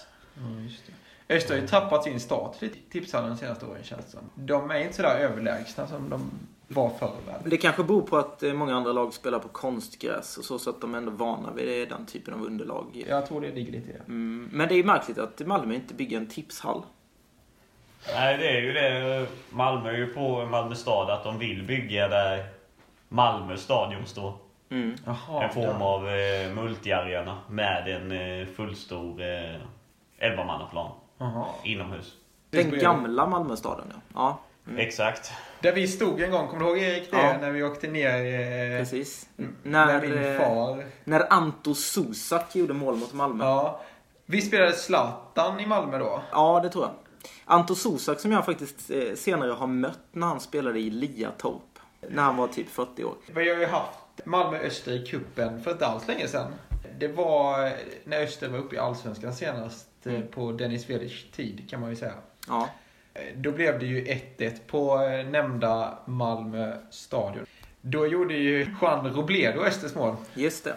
Just 0.63 0.85
det. 0.85 0.93
Öster 1.35 1.53
har 1.53 1.61
ju 1.61 1.67
tappat 1.67 2.03
sin 2.03 2.19
status 2.19 2.63
i 2.63 2.69
tipshallen 2.91 3.29
de 3.29 3.37
senaste 3.37 3.65
åren 3.65 3.83
känns 3.83 4.05
det 4.05 4.11
som. 4.11 4.29
De 4.35 4.71
är 4.71 4.79
inte 4.79 4.93
sådär 4.93 5.19
överlägsna 5.19 5.87
som 5.87 6.09
de 6.09 6.31
var 6.67 6.89
förr 6.89 7.15
väl? 7.27 7.49
Det 7.49 7.57
kanske 7.57 7.83
beror 7.83 8.01
på 8.01 8.17
att 8.17 8.43
eh, 8.43 8.53
många 8.53 8.75
andra 8.75 8.91
lag 8.91 9.13
spelar 9.13 9.39
på 9.39 9.47
konstgräs 9.47 10.37
och 10.37 10.45
så, 10.45 10.59
så 10.59 10.69
att 10.69 10.81
de 10.81 10.93
är 10.93 10.97
ändå 10.97 11.11
vana 11.11 11.51
vid 11.53 11.67
det, 11.67 11.85
den 11.85 12.05
typen 12.05 12.33
av 12.33 12.43
underlag. 12.43 13.05
Jag 13.09 13.25
tror 13.25 13.41
det 13.41 13.51
ligger 13.51 13.71
lite 13.71 13.89
i 13.89 13.93
det. 13.93 14.03
Mm. 14.07 14.49
Men 14.51 14.67
det 14.67 14.73
är 14.73 14.77
ju 14.77 14.83
märkligt 14.83 15.17
att 15.17 15.47
Malmö 15.47 15.75
inte 15.75 15.93
bygger 15.93 16.17
en 16.17 16.27
tipshall. 16.27 16.83
Nej, 18.13 18.37
det 18.37 18.47
är 18.49 18.61
ju 18.61 18.73
det. 18.73 19.27
Malmö 19.49 19.89
är 19.89 19.97
ju 19.97 20.13
på 20.13 20.45
Malmö 20.45 20.75
stad 20.75 21.09
att 21.09 21.23
de 21.23 21.39
vill 21.39 21.63
bygga 21.63 22.07
där 22.07 22.45
Malmö 23.09 23.57
stadion 23.57 24.05
står. 24.05 24.33
Mm. 24.71 24.95
En 25.41 25.49
form 25.49 25.81
av 25.81 26.09
eh, 26.09 26.53
multiarena 26.53 27.37
med 27.49 27.87
en 27.87 28.11
eh, 28.11 28.47
fullstor 28.47 29.21
eh, 29.21 29.55
elvamannaplan 30.19 30.91
Jaha. 31.17 31.45
inomhus. 31.63 32.13
Den 32.49 32.79
gamla 32.79 33.27
Malmöstaden, 33.27 33.85
ja. 33.93 33.99
ja. 34.13 34.39
Mm. 34.67 34.79
Exakt. 34.79 35.31
Där 35.61 35.71
vi 35.73 35.87
stod 35.87 36.21
en 36.21 36.31
gång, 36.31 36.47
kommer 36.47 36.63
du 36.63 36.69
ihåg 36.69 36.77
Erik 36.77 37.11
det? 37.11 37.17
Ja. 37.17 37.37
När 37.41 37.51
vi 37.51 37.63
åkte 37.63 37.87
ner 37.87 38.15
eh, 38.15 38.79
Precis. 38.79 39.29
med 39.35 39.49
När, 39.63 40.01
min 40.01 40.23
eh, 40.23 40.37
far. 40.37 40.85
när 41.03 41.33
Anto 41.33 41.73
Susak 41.75 42.55
gjorde 42.55 42.73
mål 42.73 42.95
mot 42.95 43.13
Malmö. 43.13 43.45
Ja. 43.45 43.81
Vi 44.25 44.41
spelade 44.41 44.73
Zlatan 44.73 45.59
i 45.59 45.65
Malmö 45.65 45.97
då. 45.97 46.21
Ja, 46.31 46.59
det 46.63 46.69
tror 46.69 46.83
jag. 46.85 46.93
Anto 47.45 47.75
Sosak 47.75 48.19
som 48.19 48.31
jag 48.31 48.45
faktiskt 48.45 48.91
eh, 48.91 49.13
senare 49.15 49.51
har 49.51 49.67
mött 49.67 49.99
när 50.11 50.27
han 50.27 50.39
spelade 50.39 50.79
i 50.79 50.89
Liatorp. 50.89 51.61
När 52.09 52.23
han 52.23 52.37
var 52.37 52.47
typ 52.47 52.69
40 52.69 53.03
år. 53.03 53.15
Vi 53.33 53.49
har 53.49 53.57
ju 53.59 53.65
haft 53.65 53.99
Malmö-Öster 54.25 54.91
i 54.91 55.05
kuppen 55.05 55.63
för 55.63 55.71
inte 55.71 55.85
alls 55.87 56.07
länge 56.07 56.27
sedan. 56.27 56.51
Det 56.99 57.07
var 57.07 57.71
när 58.03 58.23
Öster 58.23 58.49
var 58.49 58.57
uppe 58.59 58.75
i 58.75 58.79
Allsvenskan 58.79 59.33
senast. 59.35 59.87
eh, 60.05 60.21
på 60.21 60.51
Dennis 60.51 60.89
Veders 60.89 61.25
tid 61.31 61.69
kan 61.69 61.81
man 61.81 61.89
ju 61.89 61.95
säga. 61.95 62.13
Ja. 62.47 62.69
Eh, 63.13 63.21
Då 63.35 63.51
blev 63.51 63.79
det 63.79 63.85
ju 63.85 64.03
1-1 64.05 64.51
på 64.67 64.97
nämnda 65.31 65.97
Malmö 66.05 66.77
stadion. 66.89 67.45
Då 67.81 68.07
gjorde 68.07 68.33
ju 68.33 68.75
Juan 68.81 69.13
Robledo 69.13 69.61
Östers 69.61 69.95
mål. 69.95 70.15
Just 70.33 70.63
det. 70.63 70.75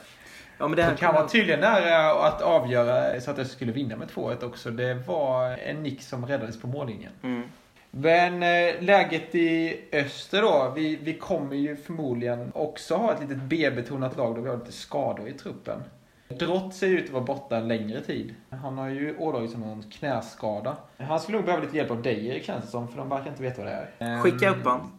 Ja, 0.63 0.69
men 0.69 0.77
det 0.77 0.83
här 0.83 0.95
kan 0.95 1.15
vara 1.15 1.29
tydligen 1.29 1.61
nära 1.61 2.27
att 2.27 2.43
avgöra 2.43 3.21
så 3.21 3.31
att 3.31 3.39
Öster 3.39 3.55
skulle 3.55 3.73
vinna 3.73 3.97
med 3.97 4.09
2-1 4.09 4.45
också. 4.45 4.71
Det 4.71 4.95
var 4.95 5.51
en 5.51 5.83
nick 5.83 6.03
som 6.03 6.27
räddades 6.27 6.61
på 6.61 6.67
mållinjen. 6.67 7.13
Mm. 7.23 7.43
Men 7.91 8.43
eh, 8.43 8.83
läget 8.83 9.35
i 9.35 9.81
öster 9.93 10.43
då. 10.43 10.73
Vi, 10.77 10.97
vi 11.03 11.15
kommer 11.15 11.57
ju 11.57 11.77
förmodligen 11.77 12.53
också 12.55 12.95
ha 12.95 13.13
ett 13.13 13.21
litet 13.21 13.43
B-betonat 13.43 14.17
lag 14.17 14.35
då 14.35 14.41
vi 14.41 14.49
har 14.49 14.57
lite 14.57 14.73
skador 14.73 15.29
i 15.29 15.33
truppen. 15.33 15.83
Drott 16.29 16.75
ser 16.75 16.89
ut 16.89 17.05
att 17.05 17.11
vara 17.11 17.25
borta 17.25 17.57
en 17.57 17.69
längre 17.69 18.01
tid. 18.01 18.35
Han 18.51 18.79
har 18.79 18.89
ju 18.89 19.17
ådragit 19.17 19.51
sig 19.51 19.61
någon 19.61 19.83
knäskada. 19.83 20.77
Han 20.99 21.21
skulle 21.21 21.37
nog 21.39 21.45
behöva 21.45 21.65
lite 21.65 21.77
hjälp 21.77 21.91
av 21.91 22.03
dig 22.03 22.43
känns 22.45 22.65
det 22.65 22.71
som, 22.71 22.89
för 22.89 22.99
de 22.99 23.09
verkar 23.09 23.31
inte 23.31 23.43
veta 23.43 23.63
vad 23.63 23.73
det 23.73 23.87
är. 23.99 24.19
Skicka 24.23 24.49
Ehm, 24.49 24.61
upp 24.61 24.67
han. 24.67 24.91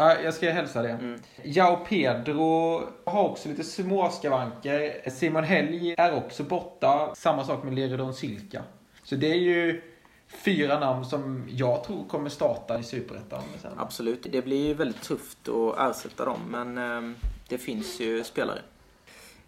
Ja, 0.00 0.20
jag 0.20 0.34
ska 0.34 0.50
hälsa 0.50 0.82
det. 0.82 0.90
Mm. 0.90 1.20
Jao 1.42 1.76
Pedro 1.76 2.82
har 3.04 3.28
också 3.28 3.48
lite 3.48 3.64
småskavanker. 3.64 5.10
Simon 5.10 5.44
Helg 5.44 5.94
är 5.98 6.14
också 6.14 6.42
borta. 6.42 7.14
Samma 7.16 7.44
sak 7.44 7.64
med 7.64 7.74
Leredon 7.74 8.14
Silka. 8.14 8.62
Så 9.02 9.14
det 9.14 9.30
är 9.30 9.38
ju 9.38 9.82
fyra 10.28 10.80
namn 10.80 11.04
som 11.04 11.48
jag 11.50 11.84
tror 11.84 12.04
kommer 12.08 12.30
starta 12.30 12.78
i 12.78 12.82
Superettan. 12.82 13.42
Absolut. 13.76 14.26
Det 14.30 14.44
blir 14.44 14.66
ju 14.66 14.74
väldigt 14.74 15.02
tufft 15.02 15.48
att 15.48 15.78
ersätta 15.78 16.24
dem, 16.24 16.40
men 16.48 16.78
eh, 16.78 17.16
det 17.48 17.58
finns 17.58 18.00
ju 18.00 18.24
spelare. 18.24 18.62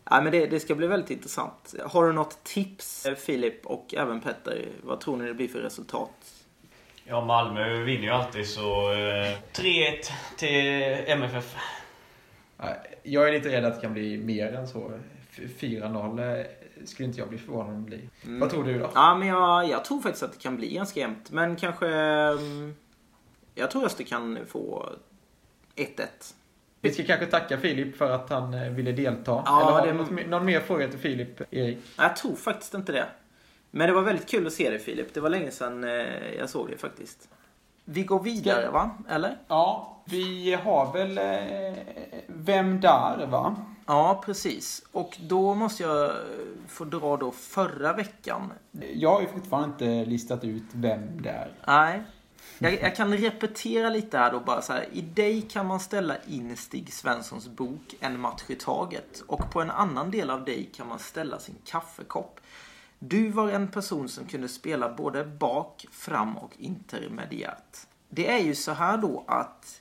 Ja, 0.04 0.20
men 0.20 0.32
det, 0.32 0.46
det 0.46 0.60
ska 0.60 0.74
bli 0.74 0.86
väldigt 0.86 1.10
intressant. 1.10 1.74
Har 1.84 2.06
du 2.06 2.12
något 2.12 2.44
tips, 2.44 3.06
Filip 3.16 3.66
och 3.66 3.94
även 3.94 4.20
Petter? 4.20 4.68
Vad 4.82 5.00
tror 5.00 5.16
ni 5.16 5.26
det 5.26 5.34
blir 5.34 5.48
för 5.48 5.58
resultat? 5.58 6.39
Ja, 7.10 7.24
Malmö 7.24 7.82
vinner 7.82 8.02
ju 8.04 8.10
alltid 8.10 8.46
så 8.46 8.92
eh, 8.92 9.36
3-1 9.52 10.10
till 10.36 11.04
MFF. 11.06 11.56
Nej, 12.56 12.76
Jag 13.02 13.28
är 13.28 13.32
lite 13.32 13.48
rädd 13.48 13.64
att 13.64 13.74
det 13.74 13.80
kan 13.80 13.92
bli 13.92 14.18
mer 14.18 14.52
än 14.54 14.68
så. 14.68 14.92
F- 15.30 15.40
4-0 15.60 16.38
eh, 16.40 16.46
skulle 16.84 17.06
inte 17.08 17.18
jag 17.20 17.28
bli 17.28 17.38
förvånad 17.38 17.74
om 17.74 17.82
det 17.82 17.86
blir. 17.96 18.08
Mm. 18.24 18.40
Vad 18.40 18.50
tror 18.50 18.64
du 18.64 18.78
då? 18.78 18.90
Ja, 18.94 19.14
men 19.14 19.28
jag, 19.28 19.68
jag 19.68 19.84
tror 19.84 20.00
faktiskt 20.00 20.22
att 20.22 20.32
det 20.32 20.38
kan 20.38 20.56
bli 20.56 20.74
ganska 20.74 21.00
jämnt. 21.00 21.30
Men 21.30 21.56
kanske... 21.56 21.86
mm, 21.88 22.74
Jag 23.54 23.70
tror 23.70 23.84
Öster 23.84 24.04
kan 24.04 24.38
få 24.48 24.88
1-1. 25.76 25.86
Vi 26.80 26.90
ska 26.92 27.04
kanske 27.04 27.26
tacka 27.26 27.58
Filip 27.58 27.96
för 27.96 28.10
att 28.10 28.30
han 28.30 28.54
eh, 28.54 28.70
ville 28.70 28.92
delta. 28.92 29.42
Ja, 29.46 29.60
Eller 29.62 29.72
har 29.72 29.86
det- 29.86 29.92
du 29.92 29.98
något, 30.16 30.26
någon 30.28 30.44
mer 30.44 30.60
fråga 30.60 30.88
till 30.88 30.98
Filip, 30.98 31.40
Erik? 31.40 31.76
Nej, 31.76 31.78
Jag 31.96 32.16
tror 32.16 32.34
faktiskt 32.36 32.74
inte 32.74 32.92
det. 32.92 33.06
Men 33.70 33.86
det 33.86 33.92
var 33.92 34.02
väldigt 34.02 34.28
kul 34.28 34.46
att 34.46 34.52
se 34.52 34.70
dig 34.70 34.78
Filip. 34.78 35.14
Det 35.14 35.20
var 35.20 35.30
länge 35.30 35.50
sedan 35.50 35.84
eh, 35.84 36.34
jag 36.38 36.50
såg 36.50 36.68
dig 36.68 36.78
faktiskt. 36.78 37.28
Vi 37.84 38.02
går 38.02 38.22
vidare 38.22 38.62
Ska- 38.62 38.70
va? 38.70 38.90
Eller? 39.08 39.36
Ja, 39.48 39.96
vi 40.04 40.54
har 40.54 40.92
väl 40.92 41.18
eh, 41.18 41.82
Vem 42.26 42.80
där 42.80 43.26
va? 43.26 43.56
Ja, 43.86 44.22
precis. 44.24 44.82
Och 44.92 45.16
då 45.20 45.54
måste 45.54 45.82
jag 45.82 46.04
eh, 46.04 46.16
få 46.68 46.84
dra 46.84 47.16
då 47.16 47.30
förra 47.30 47.92
veckan. 47.92 48.52
Jag 48.94 49.10
har 49.12 49.20
ju 49.20 49.26
fortfarande 49.26 49.68
inte 49.68 50.10
listat 50.10 50.44
ut 50.44 50.62
vem 50.72 51.22
det 51.22 51.30
är. 51.30 51.50
Nej. 51.66 52.02
Jag, 52.58 52.82
jag 52.82 52.96
kan 52.96 53.16
repetera 53.16 53.90
lite 53.90 54.18
här 54.18 54.32
då 54.32 54.40
bara 54.40 54.62
så 54.62 54.72
här. 54.72 54.86
I 54.92 55.00
dig 55.00 55.42
kan 55.42 55.66
man 55.66 55.80
ställa 55.80 56.14
in 56.28 56.56
Stig 56.56 56.92
Svenssons 56.92 57.48
bok 57.48 57.94
En 58.00 58.20
match 58.20 58.42
i 58.46 58.54
taget. 58.54 59.22
Och 59.26 59.50
på 59.52 59.60
en 59.60 59.70
annan 59.70 60.10
del 60.10 60.30
av 60.30 60.44
dig 60.44 60.70
kan 60.76 60.88
man 60.88 60.98
ställa 60.98 61.38
sin 61.38 61.56
kaffekopp. 61.64 62.40
Du 63.02 63.28
var 63.30 63.48
en 63.48 63.68
person 63.68 64.08
som 64.08 64.24
kunde 64.24 64.48
spela 64.48 64.88
både 64.94 65.24
bak, 65.24 65.86
fram 65.90 66.36
och 66.36 66.52
intermediärt. 66.58 67.78
Det 68.08 68.30
är 68.30 68.38
ju 68.38 68.54
så 68.54 68.72
här 68.72 68.96
då 68.96 69.24
att 69.28 69.80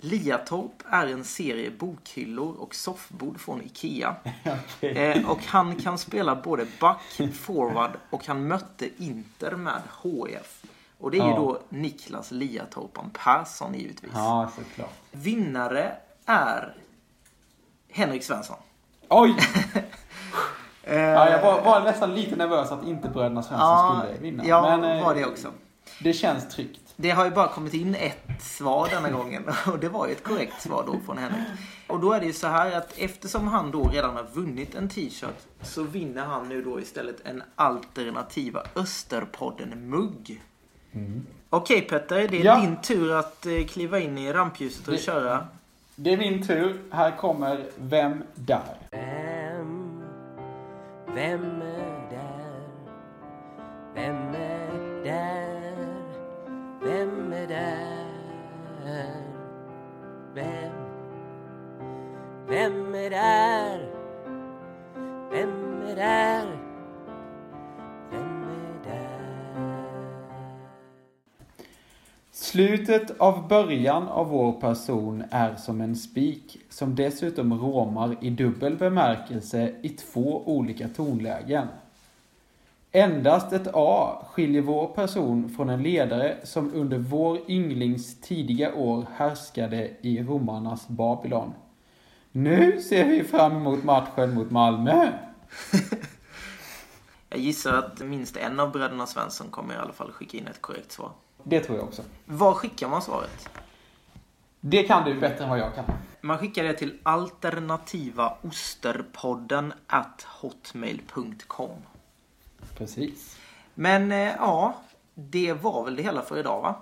Liatorp 0.00 0.82
är 0.90 1.06
en 1.06 1.24
serie 1.24 1.70
bokhyllor 1.70 2.54
och 2.56 2.74
soffbord 2.74 3.40
från 3.40 3.62
Ikea. 3.62 4.16
Eh, 4.80 5.30
och 5.30 5.44
han 5.44 5.76
kan 5.76 5.98
spela 5.98 6.36
både 6.36 6.66
back, 6.80 7.20
forward 7.34 7.90
och 8.10 8.26
han 8.26 8.48
mötte 8.48 8.88
Inter 9.02 9.56
med 9.56 9.82
HF. 10.02 10.62
Och 10.98 11.10
det 11.10 11.18
är 11.18 11.22
ju 11.24 11.30
Ja. 11.30 11.36
då 11.36 11.60
Niklas 11.68 12.30
Liatorpan 12.30 13.10
Persson 13.24 13.74
givetvis. 13.74 14.10
Ja, 14.14 14.50
såklart. 14.56 14.94
Vinnare 15.12 15.96
är 16.24 16.76
Henrik 17.90 18.24
Svensson. 18.24 18.56
Oj! 19.08 19.36
ja, 20.88 21.30
jag 21.30 21.42
var, 21.42 21.62
var 21.62 21.80
nästan 21.80 22.14
lite 22.14 22.36
nervös 22.36 22.72
att 22.72 22.84
inte 22.86 23.08
bröderna 23.08 23.42
Svensson 23.42 23.68
Ja, 23.68 24.02
skulle 24.06 24.18
vinna. 24.30 24.44
ja 24.46 24.76
Men, 24.78 24.98
eh, 24.98 25.04
var 25.04 25.14
det 25.14 25.24
också. 25.26 25.48
Det 26.02 26.12
känns 26.12 26.48
tryggt. 26.48 26.80
Det 26.96 27.10
har 27.10 27.24
ju 27.24 27.30
bara 27.30 27.48
kommit 27.48 27.74
in 27.74 27.94
ett 27.94 28.42
svar 28.42 28.88
denna 28.90 29.10
gången 29.10 29.44
och 29.66 29.78
det 29.78 29.88
var 29.88 30.06
ju 30.06 30.12
ett 30.12 30.24
korrekt 30.24 30.62
svar 30.62 30.84
då 30.86 30.94
från 31.06 31.18
Henrik. 31.18 31.46
Och 31.86 32.00
då 32.00 32.12
är 32.12 32.20
det 32.20 32.26
ju 32.26 32.32
så 32.32 32.46
här 32.46 32.72
att 32.76 32.92
eftersom 32.98 33.48
han 33.48 33.70
då 33.70 33.88
redan 33.88 34.16
har 34.16 34.26
vunnit 34.32 34.74
en 34.74 34.88
t-shirt 34.88 35.38
så 35.62 35.82
vinner 35.82 36.22
han 36.24 36.48
nu 36.48 36.62
då 36.62 36.80
istället 36.80 37.16
en 37.26 37.42
alternativa 37.56 38.62
Österpodden-mugg. 38.74 40.40
Okej 41.50 41.80
Petter, 41.80 42.28
det 42.28 42.40
är 42.40 42.44
Ja. 42.44 42.60
din 42.60 42.76
tur 42.82 43.14
att 43.14 43.46
eh, 43.46 43.64
kliva 43.68 43.98
in 44.00 44.18
i 44.18 44.32
rampljuset 44.32 44.86
och 44.88 44.92
Det- 44.94 44.98
köra. 44.98 45.46
Det 45.94 46.12
är 46.12 46.16
min 46.18 46.46
tur. 46.46 46.80
Här 46.90 47.10
kommer 47.16 47.64
Vem 47.76 48.22
där? 48.34 48.76
Vem, 51.18 51.62
är 51.62 52.10
där? 52.10 52.68
Vem 53.94 54.34
är 54.34 55.04
där? 55.04 55.76
Vem 56.82 57.32
är 57.32 57.46
där? 57.46 58.06
Vem, 60.34 60.72
vem 62.48 62.94
är 62.94 63.10
där? 63.10 63.37
Slutet 72.48 73.20
av 73.20 73.48
början 73.48 74.08
av 74.08 74.28
vår 74.28 74.52
person 74.52 75.24
är 75.30 75.56
som 75.56 75.80
en 75.80 75.96
spik 75.96 76.58
som 76.68 76.94
dessutom 76.94 77.60
råmar 77.60 78.16
i 78.20 78.30
dubbel 78.30 78.76
bemärkelse 78.76 79.74
i 79.82 79.88
två 79.88 80.42
olika 80.46 80.88
tonlägen. 80.88 81.66
Endast 82.92 83.52
ett 83.52 83.68
A 83.74 84.24
skiljer 84.30 84.62
vår 84.62 84.86
person 84.86 85.48
från 85.56 85.68
en 85.68 85.82
ledare 85.82 86.36
som 86.42 86.74
under 86.74 86.98
vår 86.98 87.50
ynglings 87.50 88.20
tidiga 88.20 88.74
år 88.74 89.06
härskade 89.14 89.90
i 90.00 90.22
romarnas 90.22 90.88
Babylon. 90.88 91.54
Nu 92.32 92.80
ser 92.80 93.08
vi 93.08 93.24
fram 93.24 93.56
emot 93.56 93.84
matchen 93.84 94.34
mot 94.34 94.50
Malmö. 94.50 95.12
Jag 97.28 97.40
gissar 97.40 97.74
att 97.74 98.00
minst 98.00 98.36
en 98.36 98.60
av 98.60 98.72
bröderna 98.72 99.06
Svensson 99.06 99.46
kommer 99.50 99.74
i 99.74 99.78
alla 99.78 99.92
fall 99.92 100.12
skicka 100.12 100.38
in 100.38 100.46
ett 100.46 100.62
korrekt 100.62 100.92
svar. 100.92 101.10
Det 101.42 101.60
tror 101.60 101.78
jag 101.78 101.86
också. 101.86 102.02
Var 102.24 102.54
skickar 102.54 102.88
man 102.88 103.02
svaret? 103.02 103.48
Det 104.60 104.82
kan 104.82 105.04
du 105.04 105.14
bättre 105.20 105.44
än 105.44 105.50
vad 105.50 105.58
jag 105.58 105.74
kan. 105.74 105.84
Man 106.20 106.38
skickar 106.38 106.64
det 106.64 106.72
till 106.74 106.98
alternativaosterpodden 107.02 109.72
at 109.86 110.26
hotmail.com. 110.40 111.70
Precis. 112.78 113.38
Men 113.74 114.12
eh, 114.12 114.18
ja, 114.38 114.74
det 115.14 115.52
var 115.52 115.84
väl 115.84 115.96
det 115.96 116.02
hela 116.02 116.22
för 116.22 116.38
idag 116.38 116.60
va? 116.62 116.74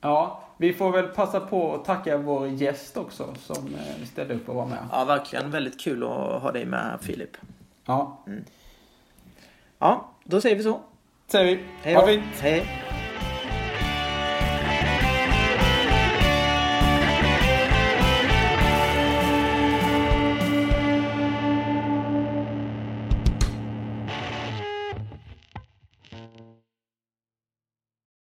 Ja, 0.00 0.42
vi 0.56 0.72
får 0.72 0.92
väl 0.92 1.08
passa 1.08 1.40
på 1.40 1.74
att 1.74 1.84
tacka 1.84 2.16
vår 2.18 2.46
gäst 2.48 2.96
också 2.96 3.34
som 3.38 3.74
eh, 3.74 4.04
ställde 4.06 4.34
upp 4.34 4.48
och 4.48 4.54
var 4.54 4.66
med. 4.66 4.78
Ja, 4.92 5.04
verkligen. 5.04 5.50
Väldigt 5.50 5.80
kul 5.80 6.02
att 6.02 6.42
ha 6.42 6.52
dig 6.52 6.64
med 6.66 6.80
här 6.80 6.98
Filip. 6.98 7.36
Ja, 7.84 8.24
Ja, 9.78 10.08
då 10.24 10.40
säger 10.40 10.56
vi 10.56 10.62
så. 10.62 10.80
säger 11.26 11.56
vi. 11.56 11.64
Hej 11.82 11.94
Ha 11.94 12.00
då. 12.00 12.06
fint! 12.06 12.24
Hej. 12.40 12.66